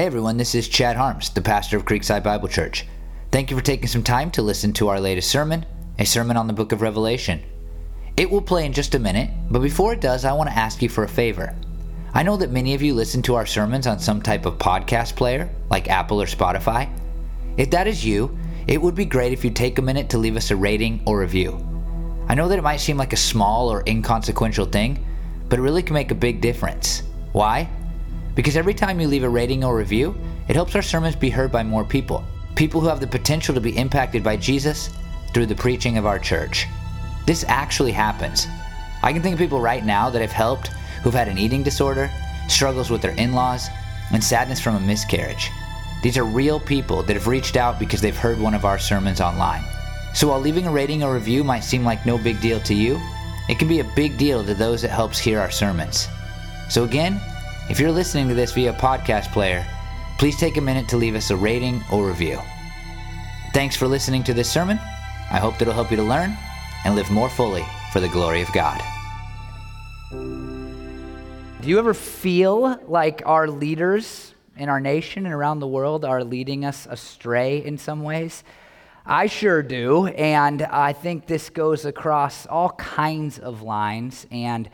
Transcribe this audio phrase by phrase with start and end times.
[0.00, 2.86] Hey everyone, this is Chad Harms, the pastor of Creekside Bible Church.
[3.30, 5.66] Thank you for taking some time to listen to our latest sermon,
[5.98, 7.42] a sermon on the book of Revelation.
[8.16, 10.80] It will play in just a minute, but before it does, I want to ask
[10.80, 11.54] you for a favor.
[12.14, 15.16] I know that many of you listen to our sermons on some type of podcast
[15.16, 16.88] player, like Apple or Spotify.
[17.58, 18.34] If that is you,
[18.66, 21.20] it would be great if you take a minute to leave us a rating or
[21.20, 21.62] review.
[22.26, 25.04] I know that it might seem like a small or inconsequential thing,
[25.50, 27.02] but it really can make a big difference.
[27.32, 27.68] Why?
[28.34, 30.14] Because every time you leave a rating or review,
[30.48, 32.24] it helps our sermons be heard by more people.
[32.54, 34.90] People who have the potential to be impacted by Jesus
[35.32, 36.66] through the preaching of our church.
[37.26, 38.46] This actually happens.
[39.02, 40.68] I can think of people right now that have helped
[41.02, 42.10] who've had an eating disorder,
[42.48, 43.68] struggles with their in laws,
[44.12, 45.50] and sadness from a miscarriage.
[46.02, 49.20] These are real people that have reached out because they've heard one of our sermons
[49.20, 49.62] online.
[50.14, 53.00] So while leaving a rating or review might seem like no big deal to you,
[53.48, 56.08] it can be a big deal to those that helps hear our sermons.
[56.68, 57.20] So again,
[57.70, 59.64] if you're listening to this via podcast player,
[60.18, 62.36] please take a minute to leave us a rating or review.
[63.54, 64.76] Thanks for listening to this sermon.
[65.30, 66.36] I hope that it'll help you to learn
[66.84, 68.82] and live more fully for the glory of God.
[70.10, 76.24] Do you ever feel like our leaders in our nation and around the world are
[76.24, 78.42] leading us astray in some ways?
[79.06, 84.68] I sure do, and I think this goes across all kinds of lines and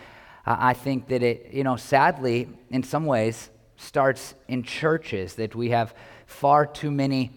[0.46, 5.70] I think that it, you know, sadly, in some ways, starts in churches, that we
[5.70, 5.94] have
[6.26, 7.32] far too many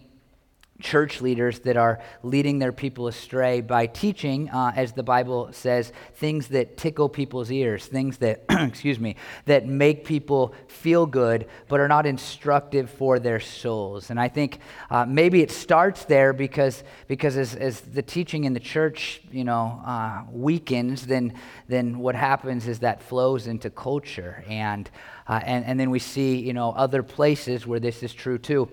[0.80, 5.92] church leaders that are leading their people astray by teaching, uh, as the Bible says,
[6.16, 11.80] things that tickle people's ears, things that, excuse me, that make people feel good, but
[11.80, 14.10] are not instructive for their souls.
[14.10, 18.54] And I think uh, maybe it starts there because, because as, as the teaching in
[18.54, 21.34] the church, you know, uh, weakens, then,
[21.68, 24.44] then what happens is that flows into culture.
[24.48, 24.90] And,
[25.28, 28.70] uh, and, and then we see, you know, other places where this is true too.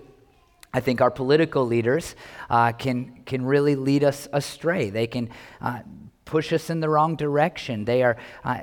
[0.76, 2.14] I think our political leaders
[2.50, 4.90] uh, can, can really lead us astray.
[4.90, 5.80] They can uh,
[6.26, 7.86] push us in the wrong direction.
[7.86, 8.60] They are, uh,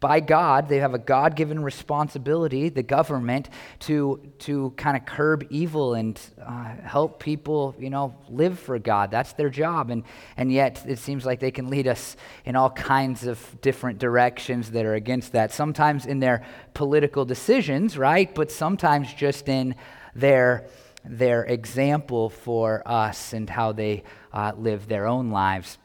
[0.00, 5.46] by God, they have a God given responsibility, the government, to, to kind of curb
[5.50, 9.10] evil and uh, help people, you know, live for God.
[9.10, 9.90] That's their job.
[9.90, 10.04] And,
[10.38, 12.16] and yet, it seems like they can lead us
[12.46, 15.52] in all kinds of different directions that are against that.
[15.52, 18.34] Sometimes in their political decisions, right?
[18.34, 19.74] But sometimes just in
[20.14, 20.64] their
[21.08, 24.02] their example for us and how they
[24.32, 25.78] uh, live their own lives.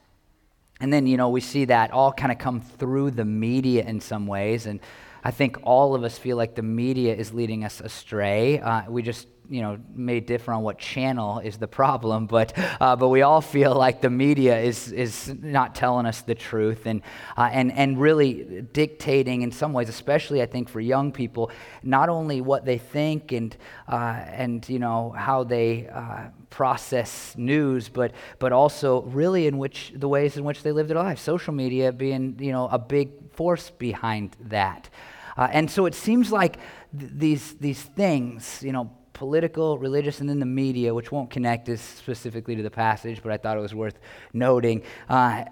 [0.79, 4.01] And then, you know, we see that all kind of come through the media in
[4.01, 4.65] some ways.
[4.65, 4.79] And
[5.23, 8.59] I think all of us feel like the media is leading us astray.
[8.59, 12.95] Uh, we just you know may differ on what channel is the problem, but uh,
[12.95, 17.01] but we all feel like the media is is not telling us the truth and
[17.37, 21.51] uh, and and really dictating in some ways, especially I think for young people,
[21.83, 23.55] not only what they think and
[23.87, 29.93] uh, and you know how they uh, process news, but but also really in which
[29.95, 31.21] the ways in which they live their lives.
[31.21, 34.89] Social media being you know a big force behind that.
[35.35, 36.57] Uh, and so it seems like
[36.97, 38.91] th- these, these things, you know,
[39.23, 43.31] political, religious, and then the media, which won't connect as specifically to the passage, but
[43.31, 43.97] I thought it was worth
[44.33, 44.83] noting.
[45.07, 45.45] Uh,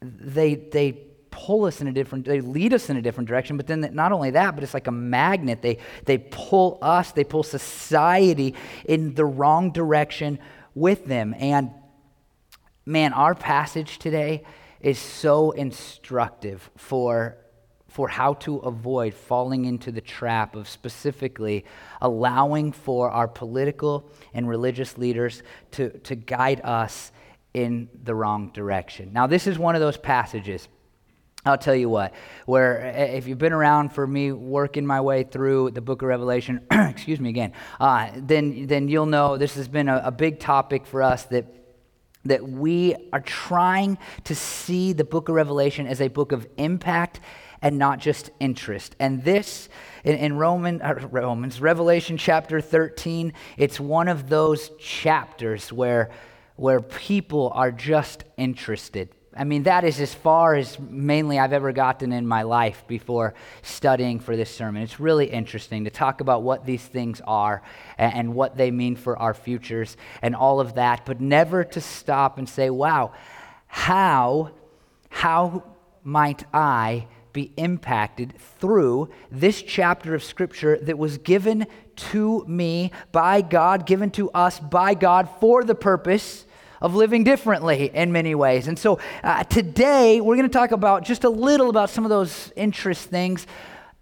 [0.00, 0.92] they, they
[1.32, 4.12] pull us in a different, they lead us in a different direction, but then not
[4.12, 5.62] only that, but it's like a magnet.
[5.62, 8.54] They, they pull us, they pull society
[8.84, 10.38] in the wrong direction
[10.76, 11.34] with them.
[11.40, 11.72] And
[12.84, 14.44] man, our passage today
[14.80, 17.36] is so instructive for
[17.96, 21.64] for how to avoid falling into the trap of specifically
[22.02, 27.10] allowing for our political and religious leaders to, to guide us
[27.54, 29.14] in the wrong direction.
[29.14, 30.68] Now, this is one of those passages.
[31.46, 32.12] I'll tell you what,
[32.44, 32.80] where
[33.14, 37.18] if you've been around for me working my way through the book of Revelation, excuse
[37.18, 41.02] me again, uh, then, then you'll know this has been a, a big topic for
[41.02, 41.46] us that
[42.26, 47.20] that we are trying to see the book of Revelation as a book of impact
[47.62, 48.96] and not just interest.
[48.98, 49.68] And this,
[50.04, 56.10] in, in Roman, uh, Romans, Revelation chapter 13, it's one of those chapters where,
[56.56, 59.08] where people are just interested.
[59.38, 63.34] I mean, that is as far as mainly I've ever gotten in my life before
[63.60, 64.82] studying for this sermon.
[64.82, 67.62] It's really interesting to talk about what these things are
[67.98, 71.80] and, and, what they mean for our futures and all of that, but never to
[71.82, 73.12] stop and say, wow,
[73.66, 74.52] how,
[75.10, 75.64] how
[76.02, 77.06] might I
[77.36, 81.66] be impacted through this chapter of Scripture that was given
[82.12, 86.46] to me by God, given to us by God for the purpose
[86.80, 88.68] of living differently in many ways.
[88.68, 92.10] And so uh, today we're going to talk about just a little about some of
[92.10, 93.46] those interest things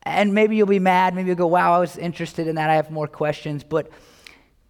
[0.05, 1.15] And maybe you'll be mad.
[1.15, 2.69] Maybe you'll go, wow, I was interested in that.
[2.69, 3.65] I have more questions.
[3.65, 3.91] But,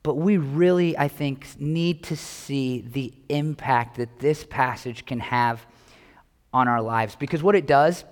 [0.02, 5.66] but we really, I think, need to see the impact that this passage can have
[6.52, 7.16] on our lives.
[7.16, 8.04] Because what it does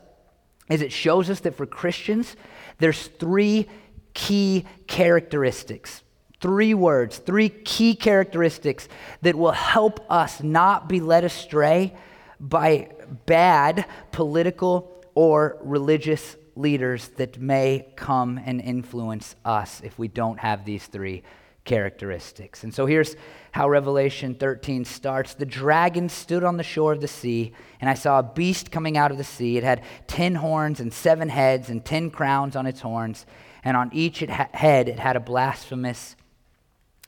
[0.69, 2.37] is it shows us that for Christians,
[2.79, 3.69] there's three
[4.15, 6.03] key characteristics.
[6.41, 8.89] Three words, three key characteristics
[9.23, 11.95] that will help us not be led astray
[12.41, 12.91] by
[13.27, 20.65] bad political or religious leaders that may come and influence us if we don't have
[20.65, 21.23] these three
[21.65, 22.65] characteristics.
[22.65, 23.15] And so here's
[23.53, 25.35] how Revelation 13 starts.
[25.35, 28.97] The dragon stood on the shore of the sea, and I saw a beast coming
[28.97, 29.57] out of the sea.
[29.57, 33.27] It had ten horns and seven heads and ten crowns on its horns,
[33.63, 36.17] and on each it ha- head it had a blasphemous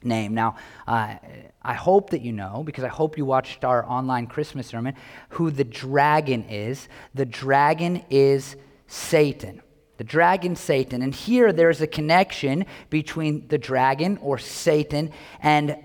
[0.04, 0.34] name.
[0.34, 1.14] Now, uh,
[1.62, 4.94] I hope that you know, because I hope you watched our online Christmas sermon,
[5.30, 6.88] who the dragon is.
[7.14, 9.62] The dragon is Satan.
[9.96, 11.02] The dragon, Satan.
[11.02, 15.76] And here there's a connection between the dragon or Satan and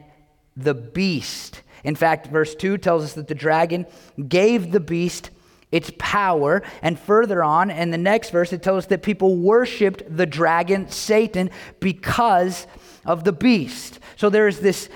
[0.57, 1.61] the beast.
[1.83, 3.85] In fact, verse 2 tells us that the dragon
[4.27, 5.29] gave the beast
[5.71, 6.63] its power.
[6.81, 10.89] And further on, in the next verse, it tells us that people worshiped the dragon,
[10.89, 12.67] Satan, because
[13.05, 13.99] of the beast.
[14.15, 14.89] So there's this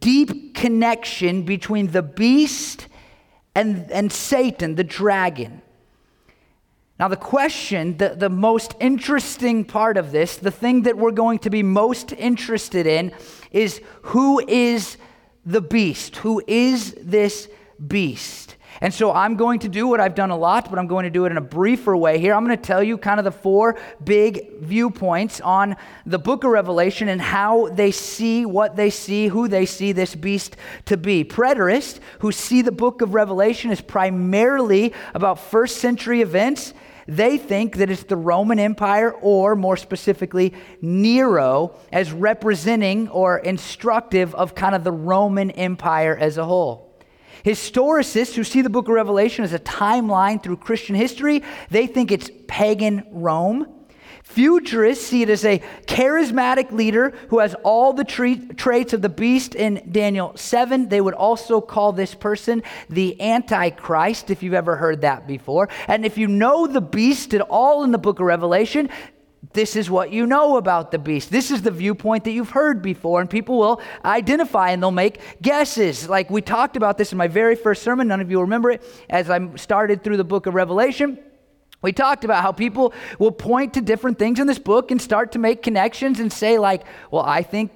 [0.00, 2.86] deep connection between the beast
[3.54, 5.62] and, and Satan, the dragon.
[6.98, 11.38] Now, the question, the, the most interesting part of this, the thing that we're going
[11.40, 13.12] to be most interested in,
[13.52, 14.96] is who is
[15.46, 16.16] the beast?
[16.16, 17.48] Who is this
[17.86, 18.56] beast?
[18.80, 21.10] And so I'm going to do what I've done a lot, but I'm going to
[21.10, 22.34] do it in a briefer way here.
[22.34, 26.50] I'm going to tell you kind of the four big viewpoints on the book of
[26.50, 30.56] Revelation and how they see what they see, who they see this beast
[30.86, 31.24] to be.
[31.24, 36.72] Preterists who see the book of Revelation as primarily about first century events
[37.08, 40.52] they think that it's the Roman Empire, or more specifically,
[40.82, 46.94] Nero, as representing or instructive of kind of the Roman Empire as a whole.
[47.44, 52.12] Historicists who see the book of Revelation as a timeline through Christian history, they think
[52.12, 53.77] it's pagan Rome.
[54.38, 59.56] Futurists see it as a charismatic leader who has all the traits of the beast
[59.56, 60.88] in Daniel 7.
[60.88, 65.68] They would also call this person the Antichrist, if you've ever heard that before.
[65.88, 68.90] And if you know the beast at all in the book of Revelation,
[69.54, 71.32] this is what you know about the beast.
[71.32, 75.20] This is the viewpoint that you've heard before, and people will identify and they'll make
[75.42, 76.08] guesses.
[76.08, 78.06] Like we talked about this in my very first sermon.
[78.06, 81.18] None of you remember it as I started through the book of Revelation.
[81.80, 85.32] We talked about how people will point to different things in this book and start
[85.32, 87.72] to make connections and say, like, well, I think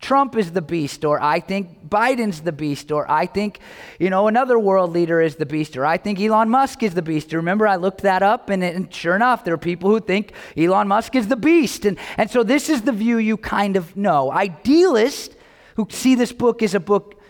[0.00, 3.60] Trump is the beast, or I think Biden's the beast, or I think,
[4.00, 7.02] you know, another world leader is the beast, or I think Elon Musk is the
[7.02, 7.32] beast.
[7.32, 10.88] Remember, I looked that up, and, and, sure enough, there are people who think Elon
[10.88, 11.84] Musk is the beast.
[11.84, 14.32] And, and so this is the view you kind of know.
[14.32, 15.36] Idealists
[15.76, 17.20] who see this book as a book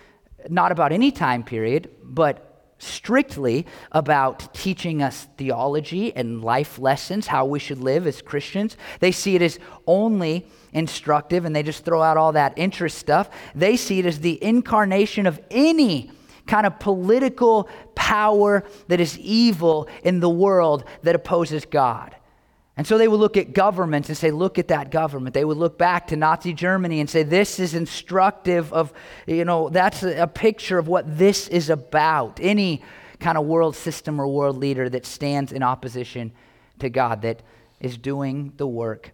[0.49, 2.52] not about any time period, but
[2.83, 8.77] strictly about teaching us theology and life lessons, how we should live as Christians.
[9.01, 13.31] They see it as only instructive and they just throw out all that interest stuff.
[13.55, 16.11] They see it as the incarnation of any
[16.47, 22.17] kind of political power that is evil in the world that opposes God.
[22.77, 25.35] And so they would look at governments and say, look at that government.
[25.35, 28.93] They would look back to Nazi Germany and say, this is instructive of,
[29.27, 32.41] you know, that's a, picture of what this is about.
[32.41, 32.83] Any
[33.21, 36.33] kind of world system or world leader that stands in opposition
[36.79, 37.43] to God, that
[37.79, 39.13] is doing the work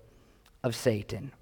[0.63, 1.33] of Satan.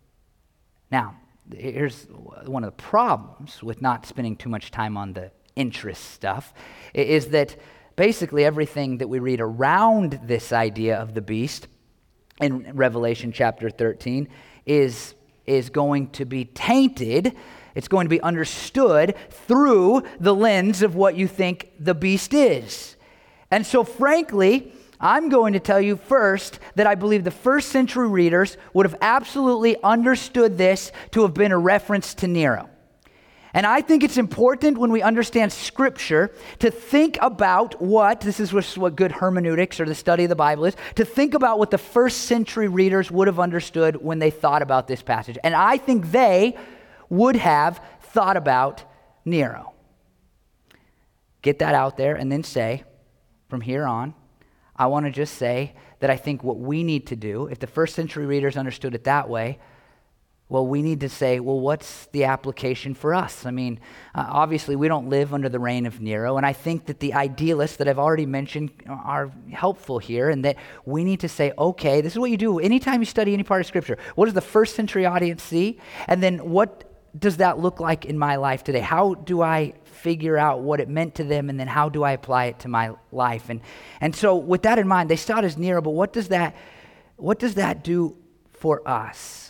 [0.90, 1.17] Now,
[1.55, 6.55] here's one of the problems with not spending too much time on the interest stuff
[6.95, 7.57] is that
[7.95, 11.69] basically everything that we read around this idea of the beast
[12.40, 14.28] in Revelation chapter 13
[14.64, 15.14] is,
[15.47, 17.35] is going to be tainted.
[17.75, 22.97] It's going to be understood through the lens of what you think the beast is.
[23.50, 28.09] And so, frankly, I'm going to tell you first that I believe the first century
[28.09, 32.69] readers would have absolutely understood this to have been a reference to Nero.
[33.57, 38.53] And I think it's important when we understand Scripture to think about what, this is
[38.53, 41.79] what good hermeneutics or the study of the Bible is, to think about what the
[41.79, 45.39] first century readers would have understood when they thought about this passage.
[45.43, 46.55] And I think they
[47.09, 48.85] would have thought about
[49.25, 49.73] Nero.
[51.41, 52.85] Get that out there and then say,
[53.49, 54.13] from here on,
[54.77, 57.67] I want to just say that I think what we need to do, if the
[57.67, 59.59] first century readers understood it that way,
[60.49, 63.45] Well, we need to say, well, what's the application for us?
[63.45, 63.81] I mean,
[64.15, 67.15] uh, obviously, we don't live under the reign of Nero, and I think that the
[67.15, 72.00] idealists that I've already mentioned are helpful here, and that we need to say, okay,
[72.00, 73.99] this is what you do anytime you study any part of Scripture.
[74.15, 75.81] What does the first century audience see?
[76.07, 78.81] And then what does that look like in my life today?
[78.81, 82.12] How do I figure out what it meant to them, and then how do I
[82.12, 83.49] apply it to my life?
[83.49, 83.62] And,
[84.00, 86.55] and so, with that in mind, they start as Nero, but what does that,
[87.17, 88.17] what does that do
[88.53, 89.46] for us?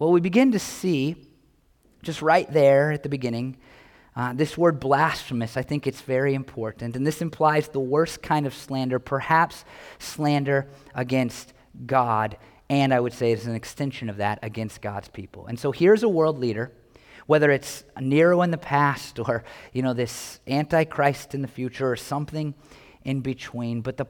[0.00, 1.14] Well, we begin to see
[2.02, 3.58] just right there at the beginning
[4.16, 5.58] uh, this word blasphemous.
[5.58, 6.96] I think it's very important.
[6.96, 9.62] And this implies the worst kind of slander, perhaps
[9.98, 11.52] slander against
[11.84, 12.38] God.
[12.70, 15.46] And I would say it's an extension of that against God's people.
[15.48, 16.72] And so here's a world leader
[17.26, 21.96] whether it's Nero in the past or you know this antichrist in the future or
[21.96, 22.54] something
[23.04, 24.06] in between but the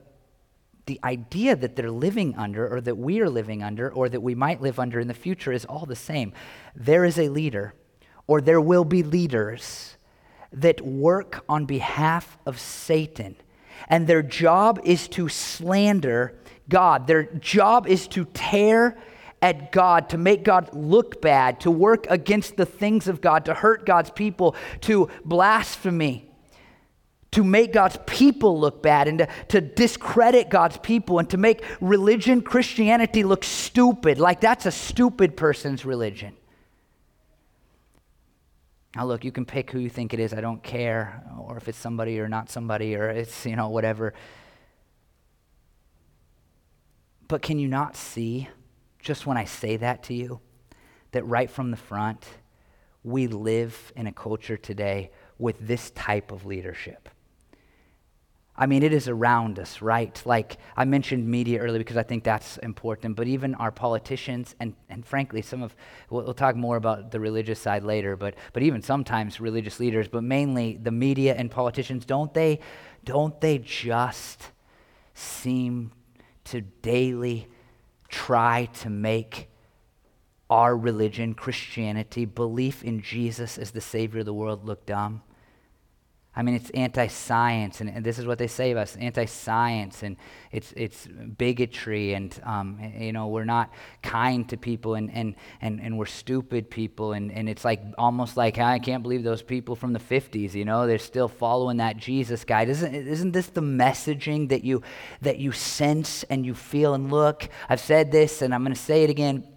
[0.90, 4.35] the idea that they're living under, or that we are living under, or that we
[4.35, 6.32] might live under in the future is all the same.
[6.75, 7.75] There is a leader,
[8.26, 9.97] or there will be leaders
[10.52, 13.37] that work on behalf of Satan,
[13.87, 16.35] and their job is to slander
[16.68, 17.06] God.
[17.06, 18.99] Their job is to tear
[19.40, 23.54] at God, to make God look bad, to work against the things of God, to
[23.54, 26.29] hurt God's people, to blasphemy
[27.32, 31.64] to make God's people look bad and to, to, discredit God's people and to make
[31.80, 34.18] religion, Christianity, look stupid.
[34.18, 36.34] Like that's a stupid person's religion.
[38.96, 40.34] Now, look, you can pick who you think it is.
[40.34, 44.14] I don't care, or if it's somebody or not somebody, or it's, you know, whatever.
[47.28, 48.49] But can you not see,
[48.99, 50.40] just when I say that to you,
[51.12, 52.26] that right from the front,
[53.04, 57.08] we live in a culture today with this type of leadership?
[58.61, 60.21] I mean, it is around us, right?
[60.26, 64.75] Like I mentioned media earlier because I think that's important, but even our politicians and,
[64.90, 65.75] and frankly, some of,
[66.11, 70.09] we'll, we'll, talk more about the religious side later, but, but even sometimes religious leaders,
[70.09, 72.61] but mainly the media and politicians, don't they,
[73.02, 74.50] don't they just
[75.14, 75.93] seem
[76.45, 77.49] to daily
[78.09, 79.49] try to make
[80.50, 85.23] our religion, Christianity, belief in Jesus as the Savior of the world look dumb?
[86.34, 89.25] I mean, it's anti science, and, and, this is what they say about us anti
[89.25, 90.16] science, and
[90.52, 93.72] it's, it's bigotry, and, um, you know, we're not
[94.04, 98.37] kind to people, and, and, and, and we're stupid people, and, and it's like almost
[98.37, 101.96] like, I can't believe those people from the 50s, you know, they're still following that
[101.96, 102.62] Jesus guy.
[102.62, 104.82] Isn't, isn't this the messaging that you,
[105.22, 106.94] that you sense and you feel?
[106.94, 109.49] And look, I've said this, and I'm going to say it again.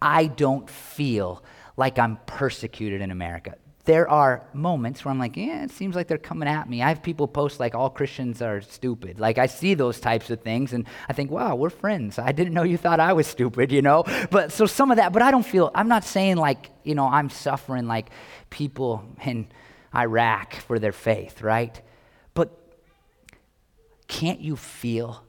[0.00, 1.44] I don't feel
[1.76, 3.56] like I'm persecuted in America
[3.88, 6.82] there are moments where I'm like, yeah, it seems like they're coming at me.
[6.82, 9.18] I have people post like all Christians are stupid.
[9.18, 12.18] Like I see those types of things and I think, wow, we're friends.
[12.18, 14.04] I didn't know you thought I was stupid, you know?
[14.30, 17.06] But so some of that, but I don't feel, I'm not saying like, you know,
[17.06, 18.10] I'm suffering like
[18.50, 19.48] people in
[19.94, 21.80] Iraq for their faith, right?
[22.34, 22.50] But
[24.06, 25.24] can't you feel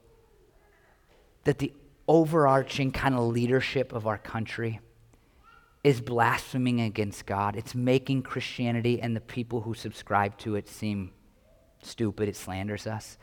[1.46, 1.72] that the
[2.10, 4.82] overarching kind of leadership of our country?
[5.84, 7.56] Is blaspheming against God.
[7.56, 11.12] It's making Christianity and the people who subscribe to it seem
[11.82, 12.28] stupid.
[12.28, 13.18] It slanders us.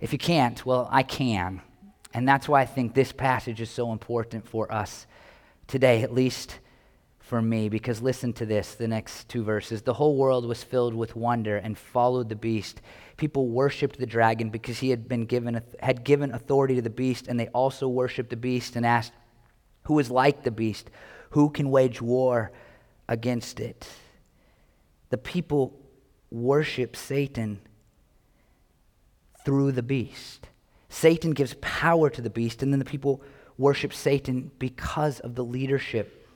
[0.00, 1.62] If you can't, well, I can.
[2.12, 5.06] And that's why I think this passage is so important for us
[5.66, 6.58] today, at least
[7.20, 9.80] for me, because listen to this the next two verses.
[9.80, 12.82] The whole world was filled with wonder and followed the beast.
[13.16, 17.28] People worshiped the dragon because he had been given had given authority to the beast,
[17.28, 19.12] and they also worshiped the beast and asked,
[19.84, 20.90] Who is like the beast?
[21.32, 22.52] Who can wage war
[23.08, 23.86] against it?
[25.10, 25.78] The people
[26.30, 27.60] worship Satan
[29.44, 30.48] through the beast.
[30.88, 33.22] Satan gives power to the beast, and then the people
[33.56, 36.28] worship Satan because of the leadership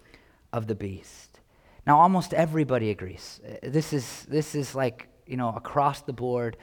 [0.52, 1.40] of the beast.
[1.86, 3.40] Now, almost everybody agrees.
[3.62, 6.56] This is, this is like, you know, across the board,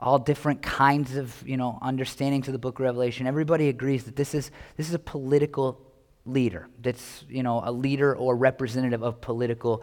[0.00, 3.26] all different kinds of, you know, understandings of the book of Revelation.
[3.26, 5.80] Everybody agrees that this is, this is a political
[6.26, 9.82] leader that's you know a leader or representative of political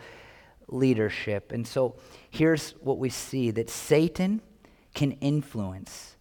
[0.67, 1.95] leadership and so
[2.29, 4.41] here's what we see that satan
[4.93, 6.15] can influence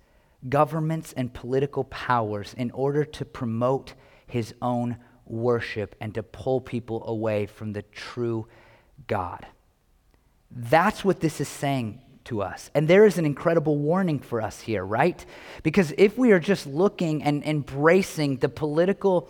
[0.49, 3.95] governments and political powers in order to promote
[4.27, 8.47] his own worship and to pull people away from the true
[9.07, 9.47] god
[10.51, 12.71] that's what this is saying to us.
[12.75, 15.25] And there is an incredible warning for us here, right?
[15.63, 19.29] Because if we are just looking and embracing the political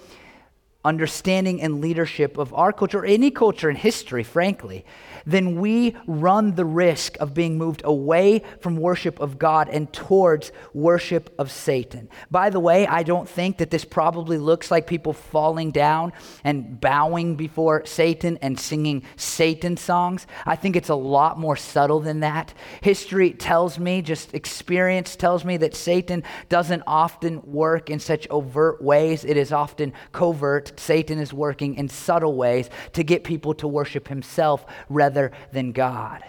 [0.85, 4.85] understanding and leadership of our culture, or any culture in history, frankly,
[5.27, 10.51] then we run the risk of being moved away from worship of God and towards
[10.73, 12.09] worship of Satan.
[12.31, 16.81] By the way, I don't think that this probably looks like people falling down and
[16.81, 20.27] bowing before Satan and singing Satan songs.
[20.47, 22.55] I think it's a lot more subtle than that.
[22.81, 28.81] History tells me, just experience tells me, that Satan doesn't often work in such overt
[28.83, 30.70] ways, it is often covert.
[30.79, 36.23] Satan is working in subtle ways to get people to worship himself rather than God.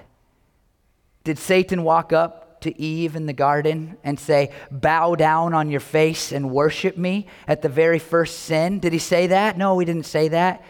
[1.23, 5.79] Did Satan walk up to Eve in the garden and say, Bow down on your
[5.79, 8.79] face and worship me at the very first sin?
[8.79, 9.57] Did he say that?
[9.57, 10.63] No, he didn't say that.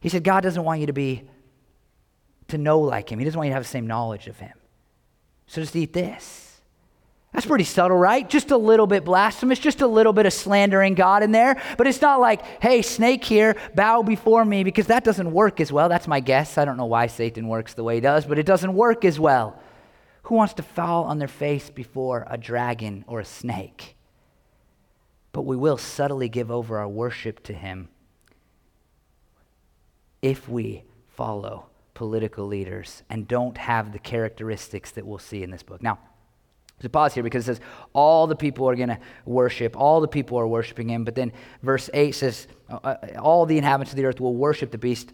[0.00, 1.28] He said, God doesn't want you to be,
[2.48, 3.18] to know like him.
[3.18, 4.52] He doesn't want you to have the same knowledge of him.
[5.46, 6.47] So just eat this.
[7.32, 8.28] That's pretty subtle, right?
[8.28, 11.60] Just a little bit blasphemous, just a little bit of slandering God in there.
[11.76, 15.70] But it's not like, hey, snake here, bow before me, because that doesn't work as
[15.70, 15.88] well.
[15.88, 16.56] That's my guess.
[16.56, 19.20] I don't know why Satan works the way he does, but it doesn't work as
[19.20, 19.60] well.
[20.22, 23.96] Who wants to fall on their face before a dragon or a snake?
[25.32, 27.88] But we will subtly give over our worship to him
[30.22, 35.62] if we follow political leaders and don't have the characteristics that we'll see in this
[35.62, 35.82] book.
[35.82, 35.98] Now,
[36.78, 37.60] there's pause here because it says
[37.92, 39.76] all the people are going to worship.
[39.76, 41.04] All the people are worshiping him.
[41.04, 41.32] But then
[41.62, 45.12] verse 8 says uh, uh, all the inhabitants of the earth will worship the beast.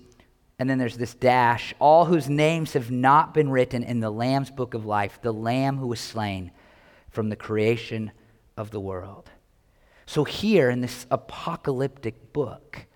[0.59, 4.51] And then there's this dash all whose names have not been written in the Lamb's
[4.51, 6.51] book of life, the Lamb who was slain
[7.11, 8.13] from the creation
[8.57, 9.31] of the world.
[10.07, 12.87] So here in this apocalyptic book,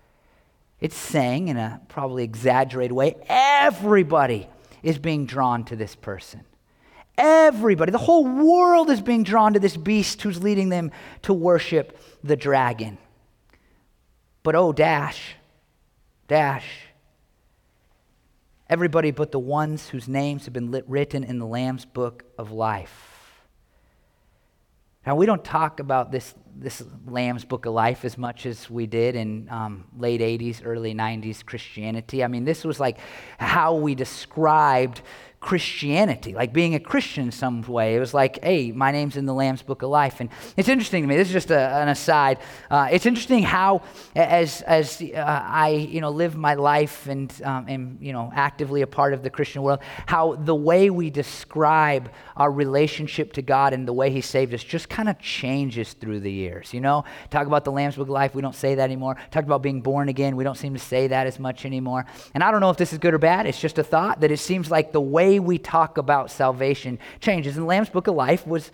[0.79, 4.47] it's saying in a probably exaggerated way everybody
[4.83, 6.45] is being drawn to this person.
[7.19, 10.91] Everybody, the whole world is being drawn to this beast who's leading them
[11.23, 12.97] to worship the dragon.
[14.41, 15.35] But oh, dash,
[16.29, 16.65] dash.
[18.69, 22.53] Everybody but the ones whose names have been lit, written in the Lamb's book of
[22.53, 23.19] life.
[25.05, 28.85] Now, we don't talk about this, this Lamb's Book of Life as much as we
[28.85, 32.23] did in um, late 80s, early 90s Christianity.
[32.23, 32.97] I mean, this was like
[33.39, 35.01] how we described
[35.41, 37.95] Christianity, like being a Christian in some way.
[37.95, 40.19] It was like, hey, my name's in the Lamb's Book of Life.
[40.19, 42.39] And it's interesting to me, this is just a, an aside.
[42.69, 43.81] Uh, it's interesting how,
[44.15, 48.81] as, as uh, I you know, live my life and um, am you know, actively
[48.81, 53.71] a part of the Christian world, how the way we describe our relationship to God
[53.71, 56.73] and the way He saved us just kind of changes through the years.
[56.73, 59.15] You know, talk about the Lamb's Book of Life, we don't say that anymore.
[59.31, 62.05] Talk about being born again, we don't seem to say that as much anymore.
[62.33, 64.31] And I don't know if this is good or bad, it's just a thought that
[64.31, 67.57] it seems like the way way we talk about salvation changes.
[67.57, 68.71] And Lamb's Book of Life was,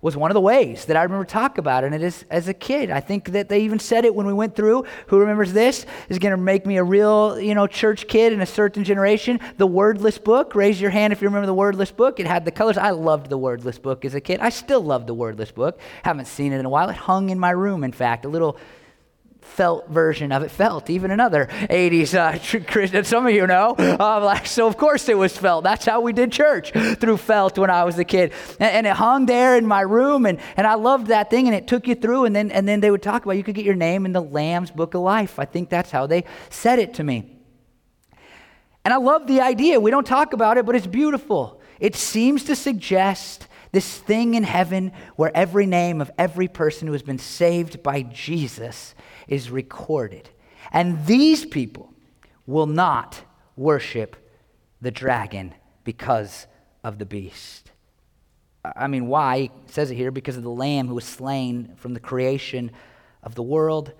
[0.00, 2.90] was one of the ways that I remember talk about it as, as a kid.
[2.90, 4.84] I think that they even said it when we went through.
[5.06, 5.86] Who remembers this?
[6.08, 9.38] Is going to make me a real, you know, church kid in a certain generation.
[9.58, 10.56] The Wordless Book.
[10.56, 12.18] Raise your hand if you remember the Wordless Book.
[12.18, 12.76] It had the colors.
[12.76, 14.40] I loved the Wordless Book as a kid.
[14.40, 15.78] I still love the Wordless Book.
[16.02, 16.88] Haven't seen it in a while.
[16.88, 18.58] It hung in my room, in fact, a little
[19.42, 20.50] felt version of it.
[20.50, 23.74] Felt, even another 80s uh, Christian, some of you know.
[23.78, 25.64] Uh, like, so, of course, it was felt.
[25.64, 28.32] That's how we did church through felt when I was a kid.
[28.58, 31.54] And, and, it hung there in my room, and, and I loved that thing, and
[31.54, 32.24] it took you through.
[32.24, 34.22] And then, and then they would talk about you could get your name in the
[34.22, 35.38] Lamb's Book of Life.
[35.38, 37.38] I think that's how they said it to me.
[38.84, 39.78] And I love the idea.
[39.78, 41.60] We don't talk about it, but it's beautiful.
[41.78, 46.92] It seems to suggest this thing in heaven where every name of every person who
[46.92, 48.94] has been saved by Jesus
[49.32, 50.28] is recorded.
[50.72, 51.94] And these people
[52.46, 53.22] will not
[53.56, 54.14] worship
[54.82, 56.46] the dragon because
[56.84, 57.70] of the beast.
[58.76, 59.38] I mean, why?
[59.38, 62.72] He says it here because of the lamb who was slain from the creation
[63.22, 63.94] of the world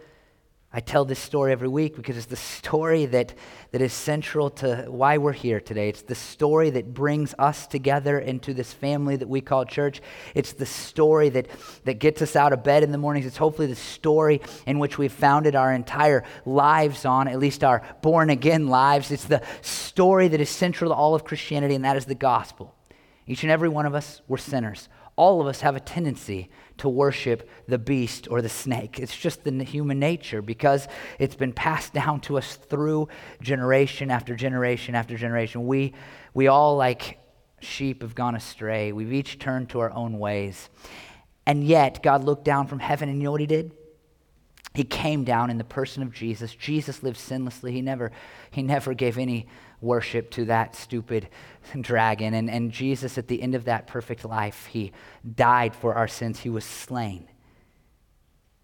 [0.75, 3.35] I tell this story every week because it's the story that,
[3.73, 5.91] that is central to why we're here today.
[5.91, 10.01] It's the story that brings us together into this family that we call church.
[10.35, 11.49] It's the story that,
[11.85, 13.27] that gets us out of bed in the mornings.
[13.27, 17.83] It's hopefully the story in which we've founded our entire lives on, at least our
[18.01, 19.11] born again lives.
[19.11, 22.75] It's the story that is central to all of Christianity, and that is the gospel.
[23.27, 24.89] Each and every one of us, we're sinners.
[25.17, 26.49] All of us have a tendency
[26.83, 28.99] to worship the beast or the snake.
[28.99, 30.89] It's just the human nature because
[31.21, 33.09] it's been passed down to us through
[33.41, 35.67] generation after generation after generation.
[35.67, 35.95] We,
[36.35, 37.21] we all, like
[37.61, 38.91] sheep, have gone astray.
[38.91, 40.69] We've each turned to our own ways.
[41.47, 43.73] And yet, God looked down from heaven, and you know what He did?
[44.75, 46.53] He came down in the person of Jesus.
[46.53, 47.73] Jesus lived sinlessly.
[47.73, 48.11] He never,
[48.51, 49.47] he never gave any
[49.83, 51.29] worship to that stupid
[51.81, 52.35] dragon.
[52.35, 54.93] And, and Jesus, at the end of that perfect life, he
[55.35, 56.41] died for our sins.
[56.41, 57.29] He was slain.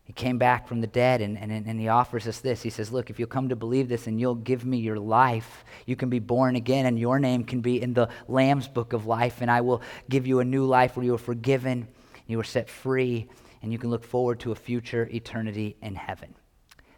[0.09, 2.63] He came back from the dead and, and, and he offers us this.
[2.63, 5.67] He says, Look, if you'll come to believe this and you'll give me your life,
[5.85, 9.05] you can be born again and your name can be in the Lamb's book of
[9.05, 11.89] life, and I will give you a new life where you are forgiven,
[12.27, 13.29] you are set free,
[13.61, 16.35] and you can look forward to a future eternity in heaven.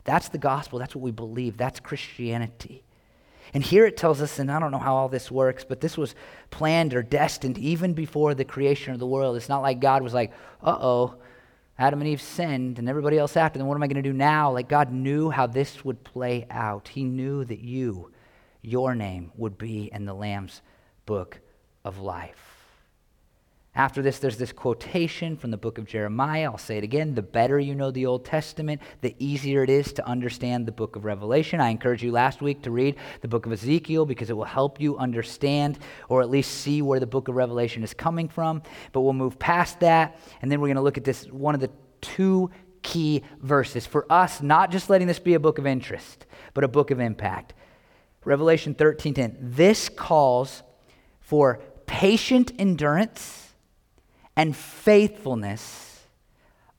[0.04, 0.78] That's the gospel.
[0.78, 1.56] That's what we believe.
[1.56, 2.85] That's Christianity.
[3.53, 5.99] And here it tells us, and I don't know how all this works, but this
[5.99, 6.15] was
[6.51, 9.37] planned or destined even before the creation of the world.
[9.37, 10.33] It's not like God was like,
[10.63, 11.17] uh oh,
[11.79, 13.67] Adam and Eve sinned and everybody else after them.
[13.67, 14.53] What am I going to do now?
[14.53, 16.89] Like God knew how this would play out.
[16.89, 18.13] He knew that you,
[18.63, 20.61] your name, would be in the Lamb's
[21.07, 21.41] book
[21.85, 22.50] of life.
[23.74, 26.50] After this, there's this quotation from the book of Jeremiah.
[26.50, 27.14] I'll say it again.
[27.14, 30.96] The better you know the Old Testament, the easier it is to understand the book
[30.96, 31.61] of Revelation.
[31.61, 34.80] I encourage you last week to read the book of Ezekiel because it will help
[34.80, 35.78] you understand
[36.09, 38.61] or at least see where the book of Revelation is coming from.
[38.92, 41.61] But we'll move past that, and then we're going to look at this one of
[41.61, 42.50] the two
[42.83, 46.68] key verses for us, not just letting this be a book of interest, but a
[46.68, 47.54] book of impact.
[48.24, 49.37] Revelation 13:10.
[49.40, 50.64] This calls
[51.20, 53.50] for patient endurance
[54.40, 56.00] and faithfulness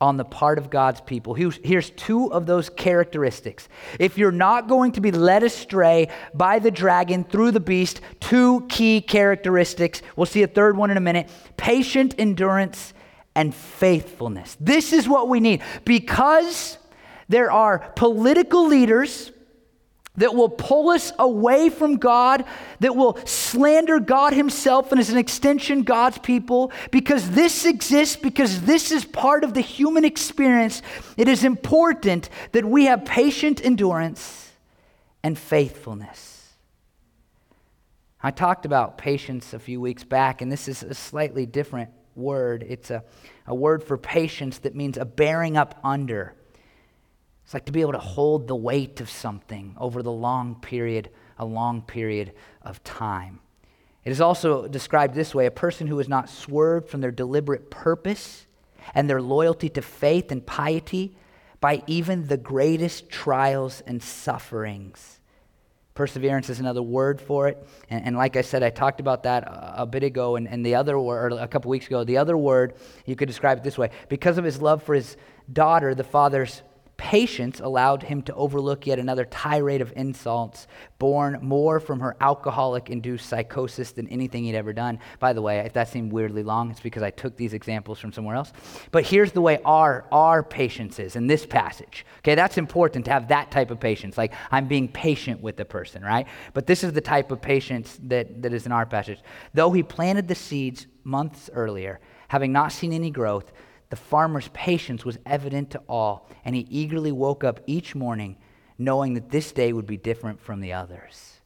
[0.02, 1.36] on the part of God's people.
[1.36, 3.70] Here's two of those characteristics.
[4.00, 8.66] If you're not going to be led astray by the dragon through the beast, two
[8.68, 10.02] key characteristics.
[10.16, 12.96] We'll see a third one in a minute patient endurance
[13.36, 14.58] and faithfulness.
[14.60, 16.80] This is what we need because
[17.30, 19.32] there are political leaders
[20.16, 22.44] that will pull us away from God,
[22.82, 26.72] that will slander God Himself and as an extension, God's people.
[26.92, 30.82] Because this exists, because this is part of the human experience,
[31.16, 34.52] it is important that we have patient endurance
[35.24, 36.50] and faithfulness.
[38.22, 42.64] I talked about patience a few weeks back, and this is a slightly different word.
[42.68, 43.04] It's a,
[43.48, 46.36] a word for patience that means a bearing up under
[47.52, 51.10] it's like to be able to hold the weight of something over the long period,
[51.38, 53.42] a long period of time.
[54.06, 57.70] It is also described this way a person who has not swerved from their deliberate
[57.70, 58.46] purpose
[58.96, 61.18] and their loyalty to faith and piety
[61.60, 65.20] by even the greatest trials and sufferings.
[65.94, 67.68] Perseverance is another word for it.
[67.90, 70.66] And, and like I said, I talked about that a, a bit ago, and, and
[70.66, 73.78] the other word, a couple weeks ago, the other word, you could describe it this
[73.78, 75.18] way because of his love for his
[75.52, 76.62] daughter, the father's
[77.02, 80.68] Patience allowed him to overlook yet another tirade of insults,
[81.00, 85.00] born more from her alcoholic induced psychosis than anything he'd ever done.
[85.20, 88.14] By the way, if that seemed weirdly long, it's because I took these examples from
[88.14, 88.54] somewhere else.
[88.92, 92.06] But here's the way our, our patience is in this passage.
[92.20, 94.16] Okay, that's important to have that type of patience.
[94.16, 96.28] Like I'm being patient with the person, right?
[96.54, 99.22] But this is the type of patience that, that is in our passage.
[99.56, 103.52] Though he planted the seeds months earlier, having not seen any growth,
[103.92, 108.38] the farmer's patience was evident to all, and he eagerly woke up each morning
[108.78, 111.42] knowing that this day would be different from the others.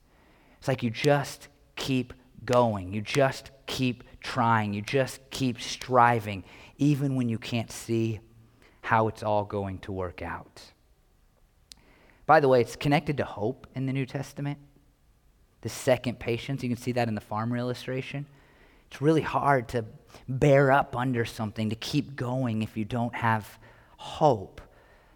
[0.60, 2.14] It's like you just keep
[2.46, 6.44] going, you just keep trying, you just keep striving,
[6.78, 8.20] even when you can't see
[8.82, 10.62] how it's all going to work out.
[12.28, 14.60] By the way, it's connected to hope in the New Testament.
[15.62, 18.28] The second patience, you can see that in the farmer illustration.
[18.92, 19.84] It's really hard to
[20.28, 23.60] bear up under something, to keep going if you don't have
[23.98, 24.62] hope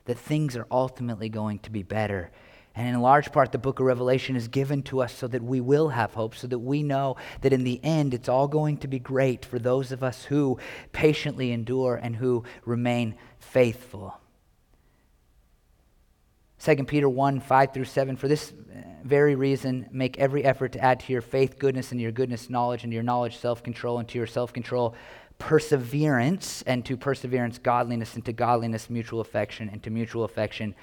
[0.06, 2.32] that things are ultimately going to be better.
[2.76, 5.60] And in large part, the book of Revelation is given to us so that we
[5.60, 8.88] will have hope, so that we know that in the end, it's all going to
[8.88, 10.58] be great for those of us who
[10.94, 14.20] patiently endure and who remain faithful.
[16.60, 18.16] 2 Peter 1 5 through 7.
[18.18, 18.54] For this
[19.04, 22.84] very reason, make every effort to add to your faith goodness, and your goodness knowledge,
[22.84, 24.96] and your knowledge self control, and to your self control
[25.38, 30.76] perseverance, and to perseverance godliness, and to godliness mutual affection, and to mutual affection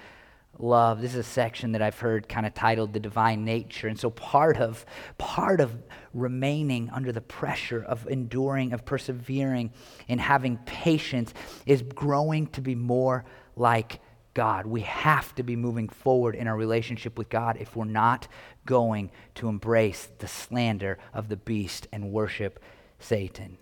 [0.58, 1.02] love.
[1.02, 3.88] This is a section that I've heard kind of titled the divine nature.
[3.88, 4.86] And so part of
[5.18, 5.76] part of
[6.14, 9.72] remaining under the pressure of enduring, of persevering,
[10.08, 11.34] and having patience
[11.66, 14.00] is growing to be more like
[14.36, 14.66] God.
[14.66, 18.28] We have to be moving forward in our relationship with God if we're not
[18.66, 22.62] going to embrace the slander of the beast and worship
[22.98, 23.56] Satan.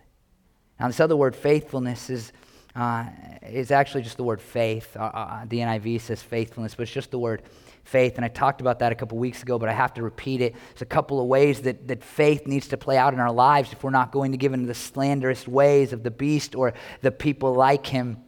[0.81, 2.33] Now, this other word, faithfulness, is,
[2.75, 3.07] uh,
[3.43, 4.97] is actually just the word faith.
[4.97, 7.43] Uh, uh, the NIV says faithfulness, but it's just the word
[7.85, 8.17] faith.
[8.17, 10.57] And I talked about that a couple weeks ago, but I have to repeat it.
[10.71, 13.73] There's a couple of ways that, that faith needs to play out in our lives
[13.73, 17.13] if we're not going to give into the slanderous ways of the beast or the
[17.13, 18.24] people like him.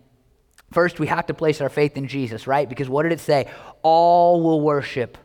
[0.73, 2.69] First, we have to place our faith in Jesus, right?
[2.69, 3.51] Because what did it say?
[3.83, 5.17] All will worship.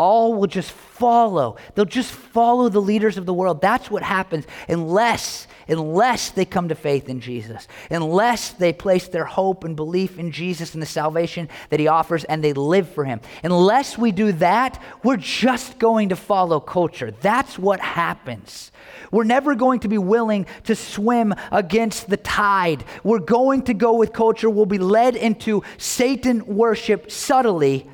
[0.00, 1.56] All will just follow.
[1.74, 3.60] They'll just follow the leaders of the world.
[3.60, 7.68] That's what happens unless unless they come to faith in Jesus.
[7.90, 12.24] Unless they place their hope and belief in Jesus and the salvation that he offers
[12.24, 13.20] and they live for him.
[13.44, 17.10] Unless we do that, we're just going to follow culture.
[17.20, 18.72] That's what happens.
[19.12, 22.84] We're never going to be willing to swim against the tide.
[23.04, 24.48] We're going to go with culture.
[24.48, 27.86] We'll be led into Satan worship subtly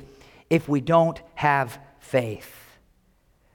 [0.49, 2.53] if we don't have faith.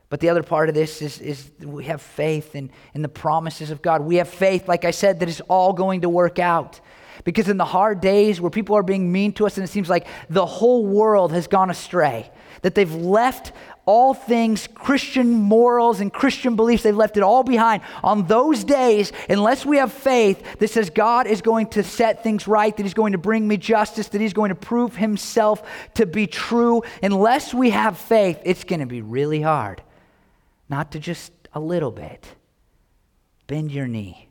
[0.08, 3.70] But the other part of this is, is we have faith in, in the promises
[3.70, 4.02] of God.
[4.02, 6.80] We have faith, like I said, that it's all going to work out.
[7.24, 9.88] Because in the hard days where people are being mean to us and it seems
[9.88, 13.52] like the whole world has gone astray, that they've left
[13.84, 17.82] all things Christian morals and Christian beliefs, they've left it all behind.
[18.02, 22.46] On those days, unless we have faith that says God is going to set things
[22.46, 25.62] right, that He's going to bring me justice, that He's going to prove Himself
[25.94, 29.82] to be true, unless we have faith, it's going to be really hard.
[30.68, 32.26] Not to just a little bit.
[33.46, 34.28] Bend your knee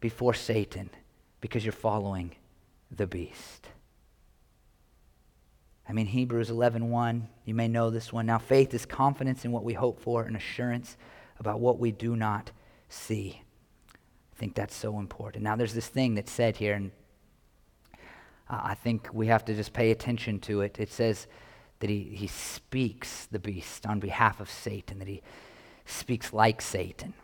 [0.00, 0.90] before Satan
[1.40, 2.32] because you're following
[2.90, 3.59] the beast.
[5.90, 8.24] I mean, Hebrews 11.1, 1, you may know this one.
[8.24, 10.96] Now, faith is confidence in what we hope for and assurance
[11.40, 12.52] about what we do not
[12.88, 13.42] see.
[13.92, 15.42] I think that's so important.
[15.42, 16.92] Now, there's this thing that's said here, and
[18.48, 20.78] uh, I think we have to just pay attention to it.
[20.78, 21.26] It says
[21.80, 25.22] that he, he speaks the beast on behalf of Satan, that he
[25.86, 27.14] speaks like Satan.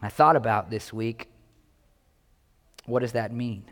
[0.00, 1.28] I thought about this week,
[2.84, 3.64] what does that mean?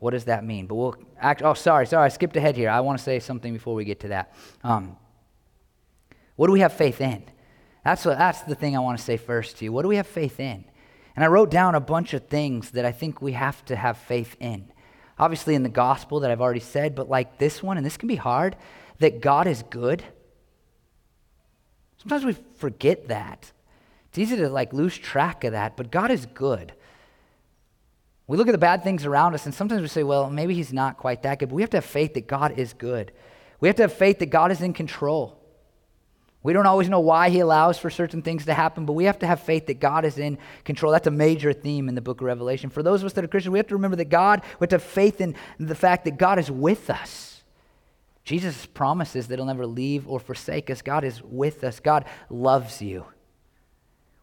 [0.00, 0.66] What does that mean?
[0.66, 1.42] But we'll act.
[1.42, 2.70] Oh, sorry, sorry, I skipped ahead here.
[2.70, 4.34] I want to say something before we get to that.
[4.62, 4.96] Um,
[6.36, 7.24] what do we have faith in?
[7.84, 9.72] That's, what, that's the thing I want to say first to you.
[9.72, 10.64] What do we have faith in?
[11.16, 13.98] And I wrote down a bunch of things that I think we have to have
[13.98, 14.70] faith in.
[15.18, 18.06] Obviously, in the gospel that I've already said, but like this one, and this can
[18.06, 18.56] be hard,
[19.00, 20.04] that God is good.
[21.96, 23.50] Sometimes we forget that.
[24.08, 26.72] It's easy to like lose track of that, but God is good.
[28.28, 30.72] We look at the bad things around us, and sometimes we say, well, maybe he's
[30.72, 31.48] not quite that good.
[31.48, 33.10] But we have to have faith that God is good.
[33.58, 35.34] We have to have faith that God is in control.
[36.42, 39.18] We don't always know why he allows for certain things to happen, but we have
[39.20, 40.92] to have faith that God is in control.
[40.92, 42.70] That's a major theme in the book of Revelation.
[42.70, 44.70] For those of us that are Christians, we have to remember that God, we have
[44.70, 47.42] to have faith in the fact that God is with us.
[48.24, 50.82] Jesus promises that he'll never leave or forsake us.
[50.82, 51.80] God is with us.
[51.80, 53.06] God loves you.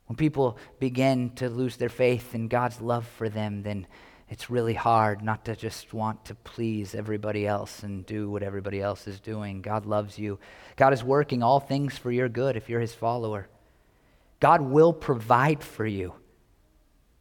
[0.07, 3.87] When people begin to lose their faith in God's love for them, then
[4.29, 8.81] it's really hard not to just want to please everybody else and do what everybody
[8.81, 9.61] else is doing.
[9.61, 10.39] God loves you.
[10.75, 13.47] God is working all things for your good if you're his follower.
[14.39, 16.13] God will provide for you.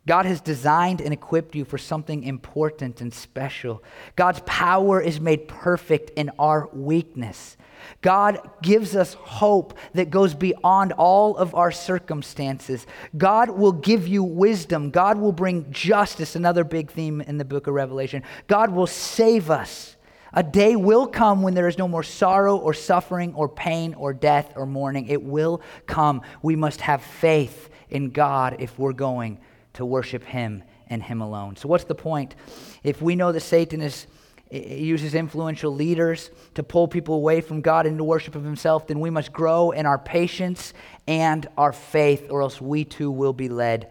[0.06, 3.82] God has designed and equipped you for something important and special.
[4.16, 7.56] God's power is made perfect in our weakness.
[8.02, 12.86] God gives us hope that goes beyond all of our circumstances.
[13.16, 14.90] God will give you wisdom.
[14.90, 18.22] God will bring justice, another big theme in the book of Revelation.
[18.46, 19.96] God will save us.
[20.34, 24.12] A day will come when there is no more sorrow or suffering or pain or
[24.12, 25.06] death or mourning.
[25.06, 26.22] It will come.
[26.42, 29.38] We must have faith in God if we're going
[29.74, 31.56] to worship Him and Him alone.
[31.56, 32.34] So, what's the point?
[32.82, 34.06] If we know that Satan is
[34.50, 39.10] uses influential leaders to pull people away from God into worship of Himself, then we
[39.10, 40.72] must grow in our patience
[41.06, 43.90] and our faith, or else we too will be led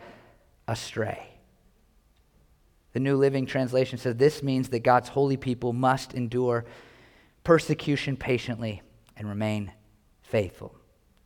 [0.67, 1.27] astray.
[2.93, 6.65] The New Living Translation says this means that God's holy people must endure
[7.43, 8.81] persecution patiently
[9.17, 9.71] and remain
[10.21, 10.75] faithful.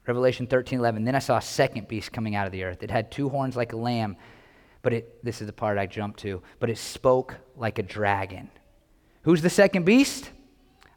[0.08, 1.04] Revelation 13 11.
[1.04, 2.82] Then I saw a second beast coming out of the earth.
[2.82, 4.16] It had two horns like a lamb,
[4.82, 8.50] but it, this is the part I jumped to, but it spoke like a dragon.
[9.24, 10.30] Who's the second beast?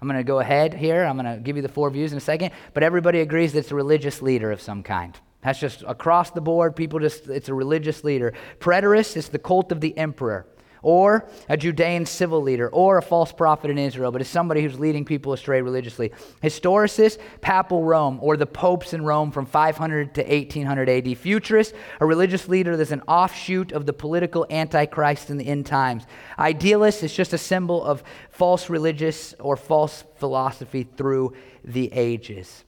[0.00, 1.04] I'm going to go ahead here.
[1.04, 2.52] I'm going to give you the four views in a second.
[2.72, 5.18] But everybody agrees that it's a religious leader of some kind.
[5.42, 6.76] That's just across the board.
[6.76, 8.32] People just, it's a religious leader.
[8.58, 10.46] Preterist is the cult of the emperor
[10.82, 14.78] or a Judean civil leader, or a false prophet in Israel, but it's somebody who's
[14.78, 16.12] leading people astray religiously.
[16.42, 21.18] Historicist, papal Rome, or the popes in Rome from 500 to 1800 AD.
[21.18, 26.04] Futurist, a religious leader that's an offshoot of the political antichrist in the end times.
[26.38, 32.64] Idealist is just a symbol of false religious or false philosophy through the ages.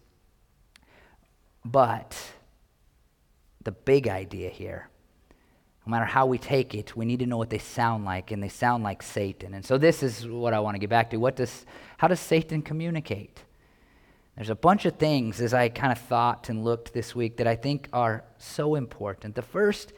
[1.64, 2.18] But
[3.62, 4.88] the big idea here
[5.86, 8.42] no matter how we take it, we need to know what they sound like, and
[8.42, 9.54] they sound like Satan.
[9.54, 11.16] And so this is what I want to get back to.
[11.16, 11.66] What does,
[11.98, 13.42] how does Satan communicate?
[14.36, 17.46] There's a bunch of things as I kind of thought and looked this week that
[17.46, 19.34] I think are so important.
[19.34, 19.92] The first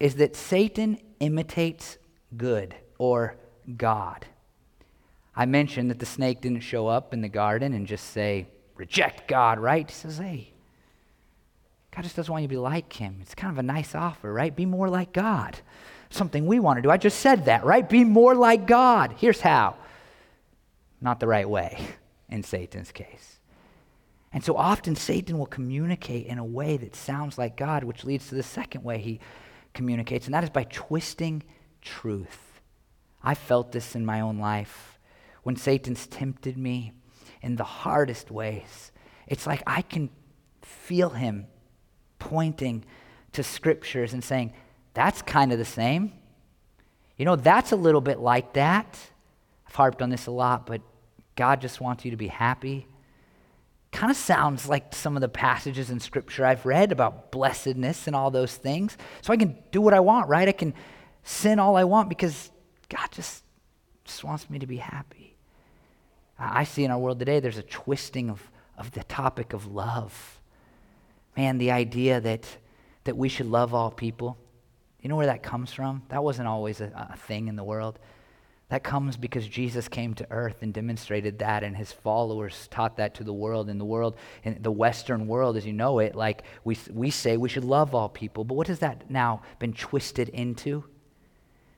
[0.00, 1.98] is that Satan imitates
[2.36, 3.36] good or
[3.76, 4.26] God.
[5.36, 9.28] I mentioned that the snake didn't show up in the garden and just say, reject
[9.28, 9.88] God, right?
[9.88, 10.52] He says, hey,
[11.94, 13.18] God just doesn't want you to be like him.
[13.20, 14.54] It's kind of a nice offer, right?
[14.54, 15.58] Be more like God.
[16.10, 16.90] Something we want to do.
[16.90, 17.88] I just said that, right?
[17.88, 19.14] Be more like God.
[19.18, 19.76] Here's how.
[21.00, 21.80] Not the right way
[22.28, 23.38] in Satan's case.
[24.32, 28.28] And so often Satan will communicate in a way that sounds like God, which leads
[28.28, 29.20] to the second way he
[29.74, 31.42] communicates, and that is by twisting
[31.82, 32.60] truth.
[33.22, 34.98] I felt this in my own life
[35.42, 36.92] when Satan's tempted me
[37.42, 38.92] in the hardest ways.
[39.26, 40.10] It's like I can
[40.62, 41.46] feel him
[42.20, 42.84] pointing
[43.32, 44.52] to scriptures and saying,
[44.94, 46.12] that's kind of the same.
[47.16, 48.98] You know, that's a little bit like that.
[49.66, 50.80] I've harped on this a lot, but
[51.36, 52.86] God just wants you to be happy.
[53.92, 58.14] Kind of sounds like some of the passages in Scripture I've read about blessedness and
[58.14, 58.96] all those things.
[59.22, 60.48] So I can do what I want, right?
[60.48, 60.74] I can
[61.24, 62.50] sin all I want because
[62.88, 63.44] God just,
[64.04, 65.36] just wants me to be happy.
[66.38, 70.39] I see in our world today there's a twisting of, of the topic of love.
[71.36, 72.46] Man, the idea that,
[73.04, 74.36] that we should love all people,
[75.00, 76.02] you know where that comes from?
[76.08, 77.98] That wasn't always a, a thing in the world.
[78.68, 83.14] That comes because Jesus came to earth and demonstrated that, and his followers taught that
[83.16, 83.68] to the world.
[83.68, 87.36] In the world, in the Western world, as you know it, like we, we say
[87.36, 88.44] we should love all people.
[88.44, 90.84] But what has that now been twisted into?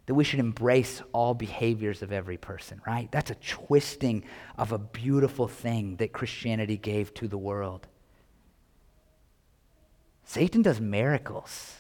[0.04, 3.10] That we should embrace all behaviors of every person, right?
[3.10, 4.24] That's a twisting
[4.58, 7.86] of a beautiful thing that Christianity gave to the world.
[10.24, 11.76] Satan does miracles.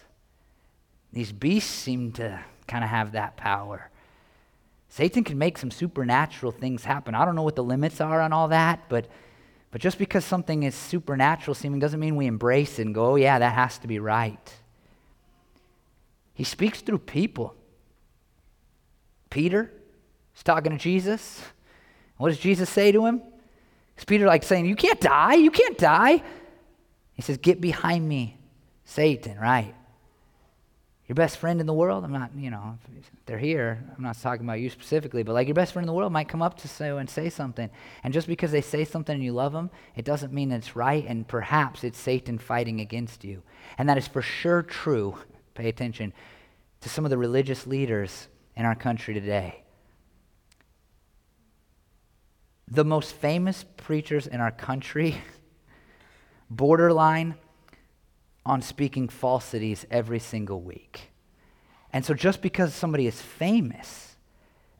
[1.12, 3.90] These beasts seem to kind of have that power.
[4.88, 7.14] Satan can make some supernatural things happen.
[7.14, 9.08] I don't know what the limits are on all that, but,
[9.70, 13.16] but just because something is supernatural seeming doesn't mean we embrace it and go, oh,
[13.16, 14.54] yeah, that has to be right.
[16.34, 17.54] He speaks through people.
[19.30, 19.72] Peter
[20.36, 21.42] is talking to Jesus.
[22.18, 23.22] What does Jesus say to him?
[23.96, 26.22] Is Peter like saying, You can't die, you can't die?
[27.14, 28.38] He says, Get behind me,
[28.84, 29.74] Satan, right?
[31.08, 32.78] Your best friend in the world, I'm not, you know,
[33.26, 33.84] they're here.
[33.96, 36.28] I'm not talking about you specifically, but like your best friend in the world might
[36.28, 37.68] come up to you and say something.
[38.02, 41.04] And just because they say something and you love them, it doesn't mean it's right.
[41.06, 43.42] And perhaps it's Satan fighting against you.
[43.76, 45.18] And that is for sure true,
[45.54, 46.14] pay attention,
[46.80, 49.64] to some of the religious leaders in our country today.
[52.68, 55.16] The most famous preachers in our country
[56.56, 57.34] borderline
[58.44, 61.10] on speaking falsities every single week.
[61.92, 64.16] And so just because somebody is famous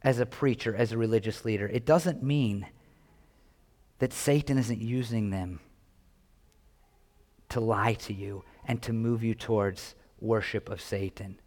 [0.03, 2.67] as a preacher, as a religious leader, it doesn't mean
[3.99, 5.61] that Satan isn't using them
[7.51, 11.39] to lie to you and to move you towards worship of Satan.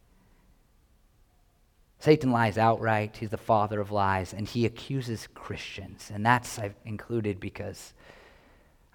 [1.99, 3.17] Satan lies outright.
[3.17, 6.11] He's the father of lies, and he accuses Christians.
[6.13, 7.93] And that's I've included because,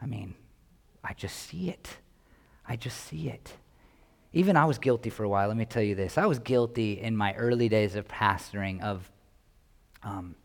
[0.01, 0.35] I mean,
[1.05, 1.99] I just see it.
[2.67, 3.53] I just see it.
[4.33, 5.49] Even I was guilty for a while.
[5.49, 6.17] Let me tell you this.
[6.17, 9.11] I was guilty in my early days of pastoring of
[10.03, 10.37] um,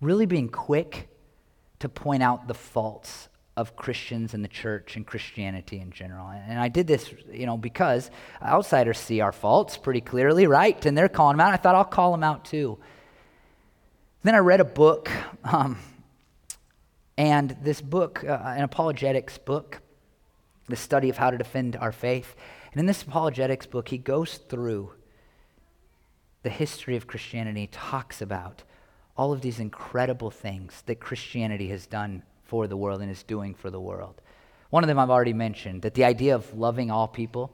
[0.00, 1.08] really being quick
[1.78, 6.28] to point out the faults of Christians and the church and Christianity in general.
[6.28, 8.08] And I did this, you know, because
[8.40, 10.84] outsiders see our faults pretty clearly, right?
[10.86, 11.54] And they're calling them out.
[11.54, 12.78] I thought I'll call them out too.
[14.22, 15.10] Then I read a book,
[15.44, 15.76] um,
[17.18, 19.80] and this book, uh, an apologetics book,
[20.68, 22.36] the study of how to defend our faith.
[22.70, 24.92] And in this apologetics book, he goes through
[26.44, 28.62] the history of Christianity, talks about
[29.16, 33.52] all of these incredible things that Christianity has done for the world and is doing
[33.52, 34.22] for the world.
[34.70, 37.50] One of them I've already mentioned that the idea of loving all people,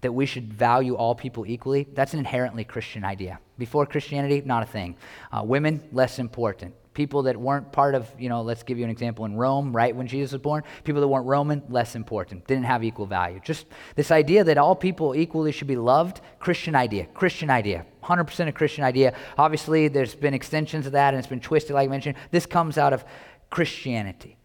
[0.00, 3.38] that we should value all people equally, that's an inherently Christian idea.
[3.58, 4.96] Before Christianity, not a thing.
[5.30, 8.90] Uh, women, less important people that weren't part of, you know, let's give you an
[8.90, 12.64] example in Rome, right when Jesus was born, people that weren't Roman, less important, didn't
[12.64, 13.40] have equal value.
[13.44, 18.48] Just this idea that all people equally should be loved, Christian idea, Christian idea, 100%
[18.48, 19.14] a Christian idea.
[19.36, 22.16] Obviously, there's been extensions of that and it's been twisted, like I mentioned.
[22.30, 23.04] This comes out of
[23.50, 24.36] Christianity.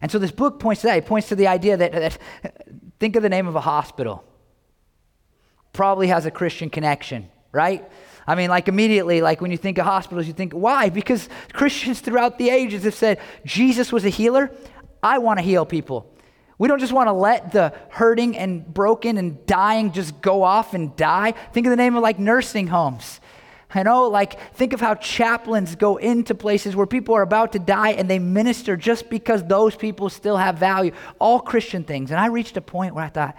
[0.00, 0.98] And so this book points to that.
[0.98, 2.18] It points to the idea that, that
[3.00, 4.22] think of the name of a hospital.
[5.72, 7.88] Probably has a Christian connection, right?
[8.26, 10.88] I mean, like immediately, like when you think of hospitals, you think, why?
[10.88, 14.50] Because Christians throughout the ages have said, Jesus was a healer.
[15.02, 16.10] I want to heal people.
[16.56, 20.72] We don't just want to let the hurting and broken and dying just go off
[20.72, 21.34] and die.
[21.52, 23.20] Think of the name of like nursing homes.
[23.76, 27.58] I know, like, think of how chaplains go into places where people are about to
[27.58, 30.92] die and they minister just because those people still have value.
[31.18, 32.12] All Christian things.
[32.12, 33.36] And I reached a point where I thought,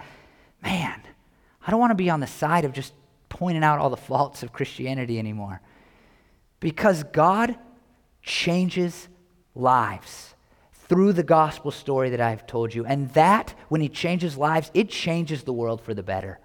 [0.62, 1.00] man,
[1.66, 2.92] I don't want to be on the side of just
[3.28, 5.60] pointing out all the faults of Christianity anymore.
[6.60, 7.56] Because God
[8.22, 9.08] changes
[9.54, 10.34] lives
[10.72, 12.84] through the gospel story that I've told you.
[12.84, 16.38] And that, when he changes lives, it changes the world for the better.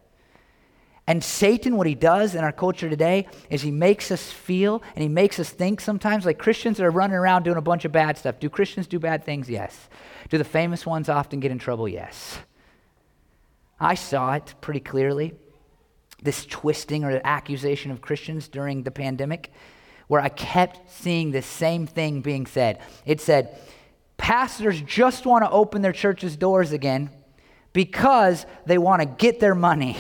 [1.08, 5.02] And Satan, what he does in our culture today is he makes us feel and
[5.04, 8.18] he makes us think sometimes like Christians are running around doing a bunch of bad
[8.18, 8.40] stuff.
[8.40, 9.50] Do Christians do bad things?
[9.50, 9.90] Yes.
[10.30, 11.88] Do the famous ones often get in trouble?
[11.88, 12.40] Yes.
[13.80, 15.34] I saw it pretty clearly
[16.22, 19.52] this twisting or accusation of Christians during the pandemic,
[20.08, 22.80] where I kept seeing the same thing being said.
[23.06, 23.58] It said,
[24.18, 27.10] Pastors just want to open their church's doors again
[27.74, 29.98] because they want to get their money.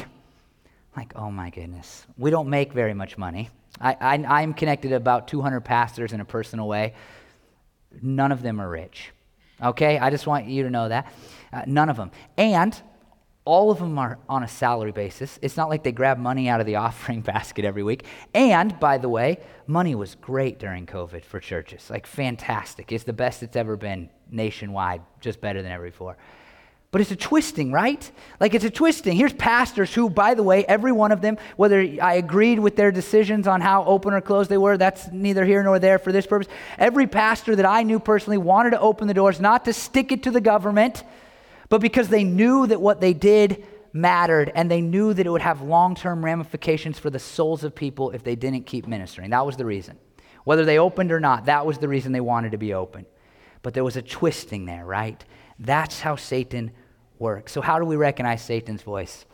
[0.96, 3.50] Like, oh my goodness, we don't make very much money.
[3.80, 6.94] I, I, am connected to about 200 pastors in a personal way.
[8.02, 9.12] None of them are rich.
[9.64, 9.98] Okay?
[9.98, 11.12] I just want you to know that.
[11.52, 12.12] Uh, none of them.
[12.38, 12.80] And
[13.44, 15.40] all of them are on a salary basis.
[15.42, 18.06] It's not like they grab money out of the offering basket every week.
[18.34, 21.90] And, by the way, money was great during COVID for churches.
[21.90, 22.92] Like, fantastic.
[22.92, 26.18] It's the best it's ever been nationwide, just better than ever before.
[26.92, 28.12] But it's a twisting, right?
[28.42, 29.16] Like it's a twisting.
[29.16, 32.92] Here's pastors who, by the way, every one of them, whether I agreed with their
[32.92, 36.28] decisions on how open or closed they were, that's neither here nor there for this
[36.28, 36.50] purpose.
[36.78, 40.24] Every pastor that I knew personally wanted to open the doors, not to stick it
[40.24, 41.06] to the government,
[41.72, 45.42] but because they knew that what they did mattered and they knew that it would
[45.42, 49.30] have long term ramifications for the souls of people if they didn't keep ministering.
[49.30, 49.98] That was the reason.
[50.44, 53.06] Whether they opened or not, that was the reason they wanted to be open.
[53.62, 55.24] But there was a twisting there, right?
[55.60, 56.72] That's how Satan
[57.20, 57.54] works.
[57.54, 59.26] So, how do we recognize Satan's voice?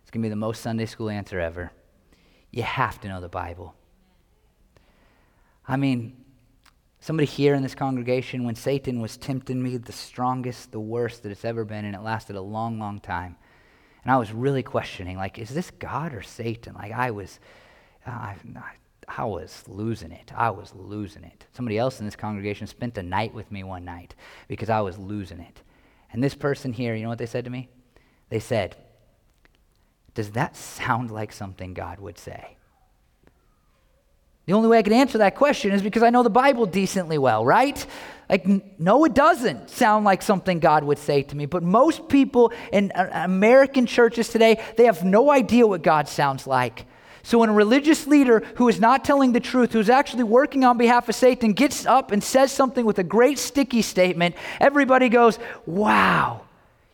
[0.00, 1.72] It's going to be the most Sunday school answer ever.
[2.52, 3.74] You have to know the Bible.
[5.68, 6.16] I mean,
[7.06, 11.30] somebody here in this congregation, when Satan was tempting me, the strongest, the worst that
[11.30, 13.36] it's ever been, and it lasted a long, long time.
[14.02, 16.74] And I was really questioning, like, is this God or Satan?
[16.74, 17.38] Like, I was,
[18.04, 18.34] I,
[19.06, 20.32] I was losing it.
[20.36, 21.46] I was losing it.
[21.52, 24.16] Somebody else in this congregation spent the night with me one night
[24.48, 25.62] because I was losing it.
[26.12, 27.68] And this person here, you know what they said to me?
[28.30, 28.74] They said,
[30.14, 32.55] Does that sound like something God would say?
[34.46, 37.18] The only way I can answer that question is because I know the Bible decently
[37.18, 37.84] well, right?
[38.30, 38.46] Like,
[38.78, 41.46] no, it doesn't sound like something God would say to me.
[41.46, 46.46] But most people in uh, American churches today, they have no idea what God sounds
[46.46, 46.86] like.
[47.24, 50.78] So when a religious leader who is not telling the truth, who's actually working on
[50.78, 55.40] behalf of Satan, gets up and says something with a great sticky statement, everybody goes,
[55.66, 56.42] wow,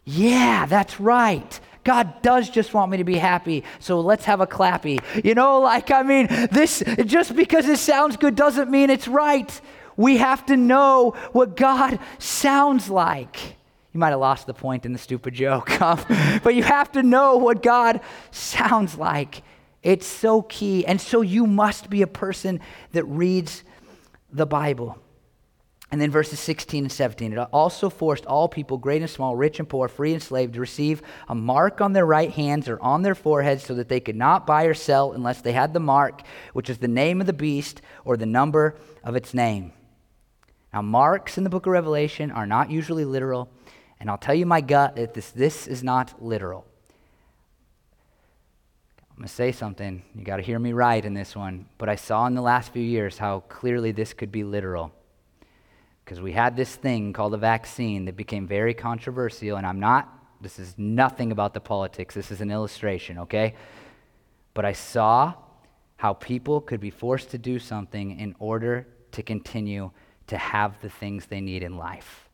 [0.07, 1.61] yeah, that's right.
[1.85, 5.01] God does just want me to be happy, so let's have a clappy.
[5.25, 9.61] You know, like, I mean, this, just because it sounds good doesn't mean it's right.
[9.97, 13.57] We have to know what God sounds like.
[13.93, 16.01] You might have lost the point in the stupid joke, um,
[16.43, 19.43] but you have to know what God sounds like.
[19.83, 20.87] It's so key.
[20.87, 22.61] And so you must be a person
[22.93, 23.65] that reads
[24.33, 25.02] the Bible.
[25.93, 27.35] And then verses 16 and 17.
[27.35, 30.61] It also forced all people, great and small, rich and poor, free and slave, to
[30.61, 34.17] receive a mark on their right hands or on their foreheads so that they could
[34.17, 36.23] not buy or sell unless they had the mark,
[36.55, 38.75] which is the name of the beast or the number
[39.05, 39.75] of its name.
[40.73, 43.51] Now, marks in the book of Revelation are not usually literal.
[44.01, 46.65] And I'll tell you my gut that this, this is not literal.
[49.11, 50.03] I'm going to say something.
[50.15, 51.67] You got to hear me right in this one.
[51.77, 54.91] But I saw in the last few years how clearly this could be literal.
[56.13, 60.13] Because we had this thing called a vaccine that became very controversial, and I'm not,
[60.43, 62.15] this is nothing about the politics.
[62.15, 63.55] This is an illustration, okay?
[64.53, 65.33] But I saw
[65.97, 69.91] how people could be forced to do something in order to continue
[70.27, 72.29] to have the things they need in life.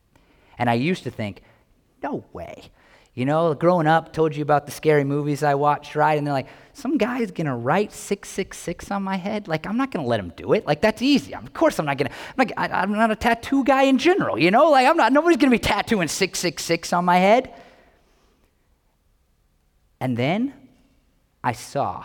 [0.59, 1.43] And I used to think,
[2.03, 2.73] no way.
[3.19, 6.17] You know, growing up, told you about the scary movies I watched, right?
[6.17, 9.49] And they're like, some guy is gonna write 666 on my head.
[9.49, 10.65] Like, I'm not gonna let him do it.
[10.65, 11.35] Like, that's easy.
[11.35, 14.39] Of course, I'm not gonna, I'm not, I, I'm not a tattoo guy in general,
[14.39, 14.71] you know?
[14.71, 17.53] Like, I'm not, nobody's gonna be tattooing 666 on my head.
[19.99, 20.55] And then
[21.43, 22.05] I saw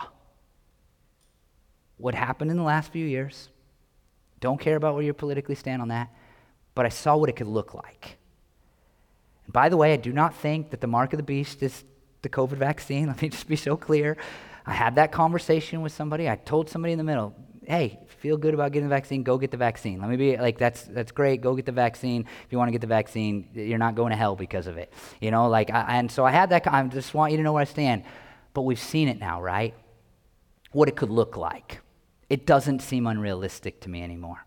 [1.96, 3.50] what happened in the last few years.
[4.40, 6.12] Don't care about where you politically stand on that,
[6.74, 8.16] but I saw what it could look like.
[9.54, 11.84] By the way, I do not think that the mark of the beast is
[12.22, 13.06] the COVID vaccine.
[13.08, 14.16] Let me just be so clear.
[14.66, 16.28] I had that conversation with somebody.
[16.28, 19.52] I told somebody in the middle, hey, feel good about getting the vaccine, go get
[19.52, 20.00] the vaccine.
[20.00, 22.22] Let me be like, that's, that's great, go get the vaccine.
[22.44, 24.92] If you want to get the vaccine, you're not going to hell because of it.
[25.20, 27.52] You know, like, I, and so I had that, I just want you to know
[27.52, 28.02] where I stand.
[28.54, 29.74] But we've seen it now, right?
[30.72, 31.80] What it could look like.
[32.28, 34.44] It doesn't seem unrealistic to me anymore.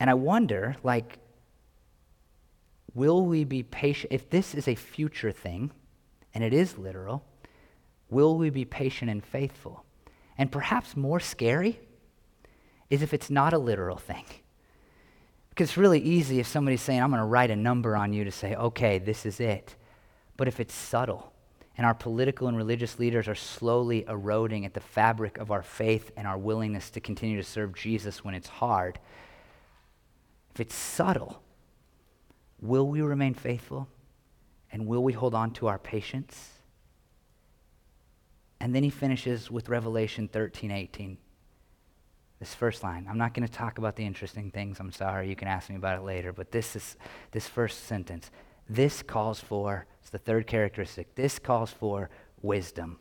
[0.00, 1.18] And I wonder, like,
[2.94, 4.12] will we be patient?
[4.12, 5.70] If this is a future thing,
[6.34, 7.24] and it is literal,
[8.10, 9.84] will we be patient and faithful?
[10.36, 11.80] And perhaps more scary
[12.90, 14.24] is if it's not a literal thing.
[15.50, 18.22] Because it's really easy if somebody's saying, I'm going to write a number on you
[18.22, 19.74] to say, okay, this is it.
[20.36, 21.32] But if it's subtle,
[21.76, 26.12] and our political and religious leaders are slowly eroding at the fabric of our faith
[26.16, 29.00] and our willingness to continue to serve Jesus when it's hard,
[30.58, 31.40] if it's subtle,
[32.60, 33.86] will we remain faithful?
[34.72, 36.50] And will we hold on to our patience?
[38.58, 41.16] And then he finishes with Revelation 13 18.
[42.40, 43.06] This first line.
[43.08, 44.80] I'm not going to talk about the interesting things.
[44.80, 45.28] I'm sorry.
[45.28, 46.32] You can ask me about it later.
[46.32, 46.96] But this is
[47.30, 48.32] this first sentence.
[48.68, 52.10] This calls for, it's the third characteristic, this calls for
[52.42, 52.98] wisdom.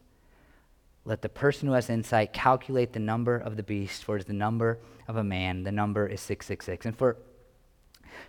[1.05, 4.25] Let the person who has insight calculate the number of the beast, for it is
[4.25, 4.77] the number
[5.07, 5.63] of a man.
[5.63, 6.85] The number is 666.
[6.85, 7.17] And for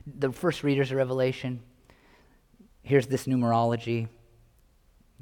[0.07, 1.61] the first readers of Revelation,
[2.83, 4.09] here's this numerology.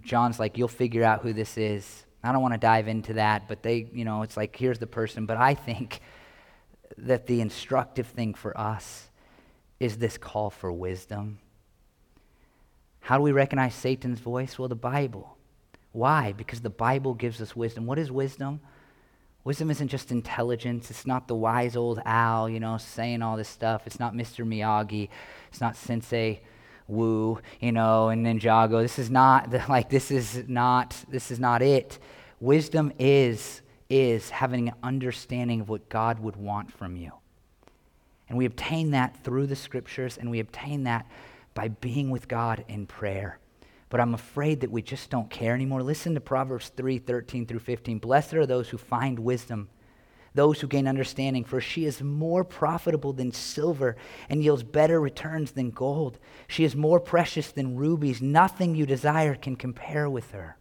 [0.03, 2.05] John's like, you'll figure out who this is.
[2.23, 4.87] I don't want to dive into that, but they, you know, it's like, here's the
[4.87, 5.27] person.
[5.27, 6.01] But I think
[6.99, 9.09] that the instructive thing for us
[9.79, 11.39] is this call for wisdom.
[13.01, 14.59] How do we recognize Satan's voice?
[14.59, 15.37] Well, the Bible.
[15.93, 16.33] Why?
[16.33, 17.87] Because the Bible gives us wisdom.
[17.87, 18.61] What is wisdom?
[19.47, 20.90] Wisdom isn't just intelligence.
[20.90, 23.86] It's not the wise old owl, you know, saying all this stuff.
[23.86, 24.44] It's not Mr.
[24.44, 25.09] Miyagi.
[25.51, 26.40] It's not Sensei
[26.88, 28.82] Wu, you know, and Ninjago.
[28.82, 32.01] This is not the, like this is not this is not it.
[32.40, 37.12] Wisdom is is having an understanding of what God would want from you.
[38.28, 41.07] And we obtain that through the scriptures and we obtain that
[41.55, 43.38] by being with God in prayer.
[43.89, 45.82] But I'm afraid that we just don't care anymore.
[45.82, 47.99] Listen to Proverbs 3 13 through 15.
[47.99, 49.68] Blessed are those who find wisdom
[50.37, 53.97] those who gain understanding, for she is more profitable than silver
[54.28, 56.18] and yields better returns than gold.
[56.47, 58.22] She is more precious than rubies.
[58.22, 60.57] Nothing you desire can compare with her.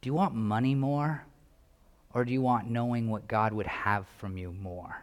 [0.00, 1.24] Do you want money more,
[2.14, 5.02] or do you want knowing what God would have from you more?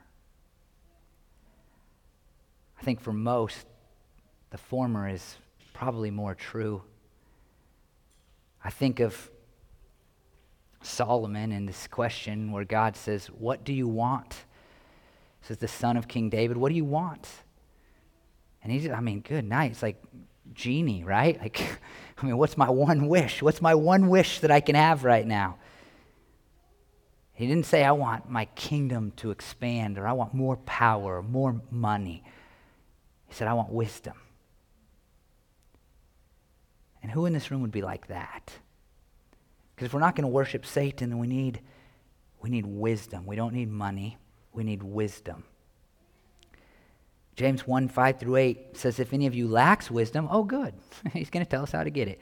[2.80, 3.66] I think for most,
[4.54, 5.38] the former is
[5.74, 6.84] probably more true.
[8.64, 9.32] I think of
[10.84, 14.46] Solomon in this question where God says, What do you want?
[15.42, 17.28] Says the son of King David, What do you want?
[18.62, 19.72] And he's, I mean, good night.
[19.72, 20.00] It's like
[20.54, 21.42] genie, right?
[21.42, 21.60] Like,
[22.20, 23.42] I mean, what's my one wish?
[23.42, 25.58] What's my one wish that I can have right now?
[27.32, 31.24] He didn't say, I want my kingdom to expand or I want more power or
[31.24, 32.24] more money.
[33.26, 34.14] He said, I want wisdom.
[37.04, 38.52] And who in this room would be like that?
[39.76, 41.60] Because if we're not going to worship Satan, then we need,
[42.42, 43.26] we need wisdom.
[43.26, 44.18] We don't need money,
[44.54, 45.44] we need wisdom.
[47.36, 50.74] James 1 5 through 8 says, If any of you lacks wisdom, oh, good.
[51.14, 52.22] He's going to tell us how to get it.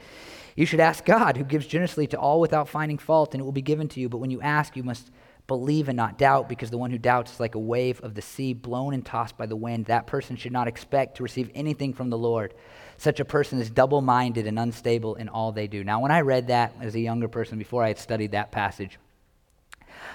[0.56, 3.52] You should ask God, who gives generously to all without finding fault, and it will
[3.52, 4.10] be given to you.
[4.10, 5.12] But when you ask, you must
[5.48, 8.22] believe and not doubt, because the one who doubts is like a wave of the
[8.22, 9.86] sea blown and tossed by the wind.
[9.86, 12.54] That person should not expect to receive anything from the Lord.
[13.02, 15.84] Such a person is double minded and unstable in all they do.
[15.84, 18.99] Now, when I read that as a younger person, before I had studied that passage,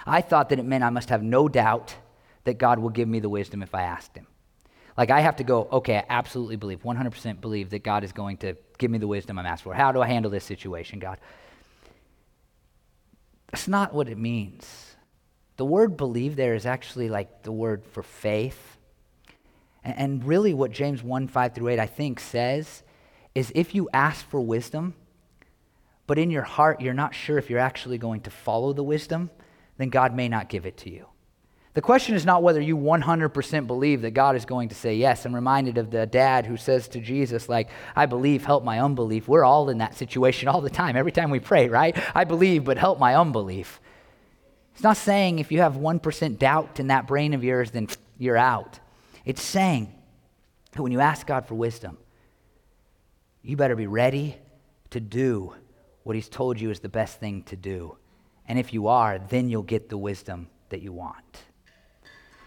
[0.07, 1.97] I thought that it meant I must have no doubt
[2.45, 4.29] that God will give me the wisdom if I asked Him.
[4.97, 8.37] Like, I have to go, okay, I absolutely believe, 100% believe that God is going
[8.37, 9.75] to give me the wisdom I'm asked for.
[9.75, 11.19] How do I handle this situation, God?
[13.51, 14.95] That's not what it means.
[15.57, 18.76] The word believe there is actually like the word for faith.
[19.87, 22.83] And really, what James 1 5 through 8, I think, says
[23.35, 24.95] is if you ask for wisdom,
[26.07, 29.31] but in your heart you're not sure if you're actually going to follow the wisdom,
[29.77, 31.07] then God may not give it to you.
[31.75, 35.27] The question is not whether you 100% believe that God is going to say yes.
[35.27, 39.29] I'm reminded of the dad who says to Jesus, like, I believe, help my unbelief.
[39.29, 41.95] We're all in that situation all the time, every time we pray, right?
[42.15, 43.79] I believe, but help my unbelief.
[44.73, 48.39] It's not saying if you have 1% doubt in that brain of yours, then you're
[48.39, 48.81] out.
[49.27, 49.93] It's saying
[50.73, 51.99] that when you ask God for wisdom,
[53.43, 54.39] you better be ready
[54.91, 55.53] to do
[56.05, 57.99] what He's told you is the best thing to do.
[58.47, 61.46] And if you are, then you'll get the wisdom that you want.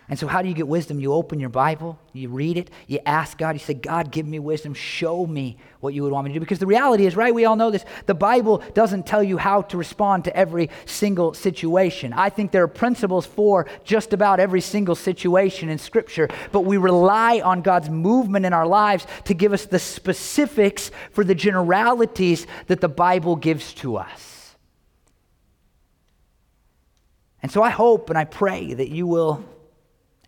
[0.10, 1.00] And so, how do you get wisdom?
[1.00, 4.40] You open your Bible, you read it, you ask God, you say, God, give me
[4.40, 6.40] wisdom, show me what you would want me to do.
[6.40, 9.62] Because the reality is, right, we all know this, the Bible doesn't tell you how
[9.62, 12.12] to respond to every single situation.
[12.12, 16.78] I think there are principles for just about every single situation in Scripture, but we
[16.78, 22.48] rely on God's movement in our lives to give us the specifics for the generalities
[22.66, 24.56] that the Bible gives to us.
[27.44, 29.46] And so, I hope and I pray that you will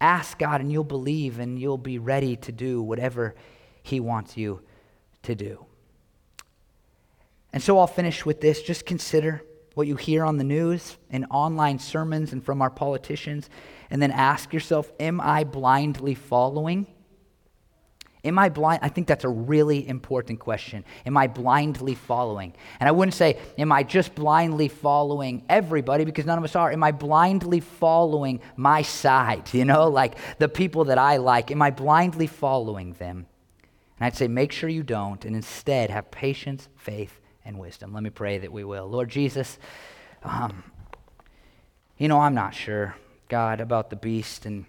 [0.02, 3.36] Ask God and you'll believe and you'll be ready to do whatever
[3.84, 4.62] He wants you
[5.24, 5.66] to do.
[7.54, 8.62] And so I'll finish with this.
[8.62, 9.44] Just consider
[9.76, 13.50] what you hear on the news and online sermons and from our politicians,
[13.90, 16.88] and then ask yourself, Am I blindly following?
[18.24, 18.82] Am I blind?
[18.84, 20.86] I think that's a really important question.
[21.08, 22.54] Am I blindly following?
[22.80, 26.06] And I wouldn't say, Am I just blindly following everybody?
[26.06, 26.72] Because none of us are.
[26.72, 29.52] Am I blindly following my side?
[29.54, 31.52] You know, like the people that I like?
[31.52, 33.26] Am I blindly following them?
[34.00, 37.92] And I'd say, Make sure you don't, and instead have patience, faith, and wisdom.
[37.92, 38.88] Let me pray that we will.
[38.88, 39.58] Lord Jesus,
[40.22, 40.64] um,
[41.98, 42.96] you know, I'm not sure,
[43.30, 44.66] God, about the beast and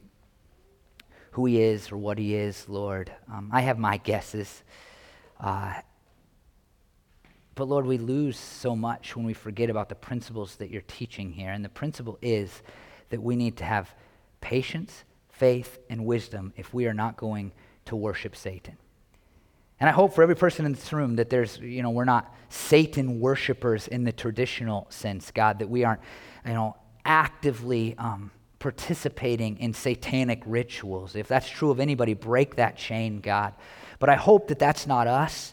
[1.33, 3.13] who he is or what he is, Lord.
[3.31, 4.63] Um, I have my guesses.
[5.41, 5.75] Uh,
[7.55, 11.33] but Lord, we lose so much when we forget about the principles that you're teaching
[11.33, 11.51] here.
[11.51, 12.63] And the principle is
[13.11, 13.95] that we need to have
[14.41, 17.53] patience, faith, and wisdom if we are not going
[17.87, 18.77] to worship Satan.
[19.81, 22.33] And I hope for every person in this room that there's, you know, we're not
[22.51, 26.01] Satan worshipers in the traditional sense, God, that we aren't,
[26.47, 28.31] you know, actively um,
[28.63, 31.17] participating in satanic rituals.
[31.17, 33.55] If that's true of anybody, break that chain, God.
[33.99, 35.53] But I hope that that's not us.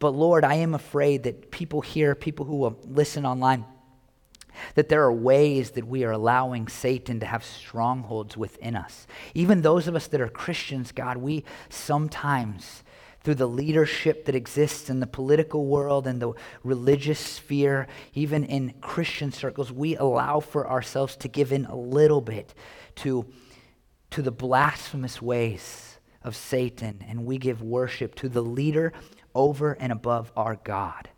[0.00, 3.64] But Lord, I am afraid that people here, people who will listen online,
[4.74, 9.06] that there are ways that we are allowing Satan to have strongholds within us.
[9.34, 12.82] Even those of us that are Christians, God, we sometimes
[13.28, 16.32] through the leadership that exists in the political world and the
[16.64, 22.22] religious sphere, even in Christian circles, we allow for ourselves to give in a little
[22.22, 22.54] bit
[22.94, 23.26] to,
[24.08, 28.94] to the blasphemous ways of Satan, and we give worship to the leader
[29.34, 31.10] over and above our God.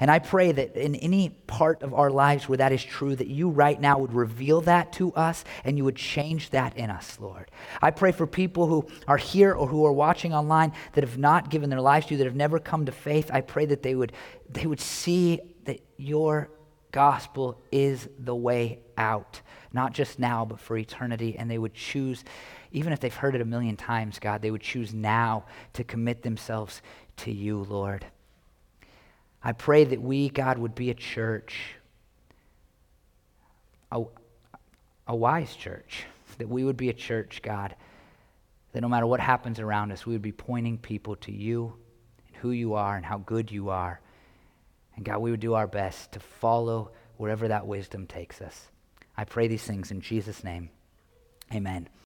[0.00, 3.26] And I pray that in any part of our lives where that is true, that
[3.26, 7.18] you right now would reveal that to us and you would change that in us,
[7.20, 7.50] Lord.
[7.82, 11.50] I pray for people who are here or who are watching online that have not
[11.50, 13.30] given their lives to you, that have never come to faith.
[13.32, 14.12] I pray that they would,
[14.48, 16.50] they would see that your
[16.92, 19.40] gospel is the way out,
[19.72, 21.36] not just now, but for eternity.
[21.38, 22.24] And they would choose,
[22.72, 26.22] even if they've heard it a million times, God, they would choose now to commit
[26.22, 26.82] themselves
[27.18, 28.06] to you, Lord.
[29.48, 31.58] I pray that we, God, would be a church,
[33.90, 34.02] a,
[35.06, 36.04] a wise church,
[36.36, 37.74] that we would be a church, God,
[38.72, 41.72] that no matter what happens around us, we would be pointing people to you
[42.26, 44.02] and who you are and how good you are.
[44.96, 48.66] And God, we would do our best to follow wherever that wisdom takes us.
[49.16, 50.68] I pray these things in Jesus' name.
[51.54, 51.88] Amen.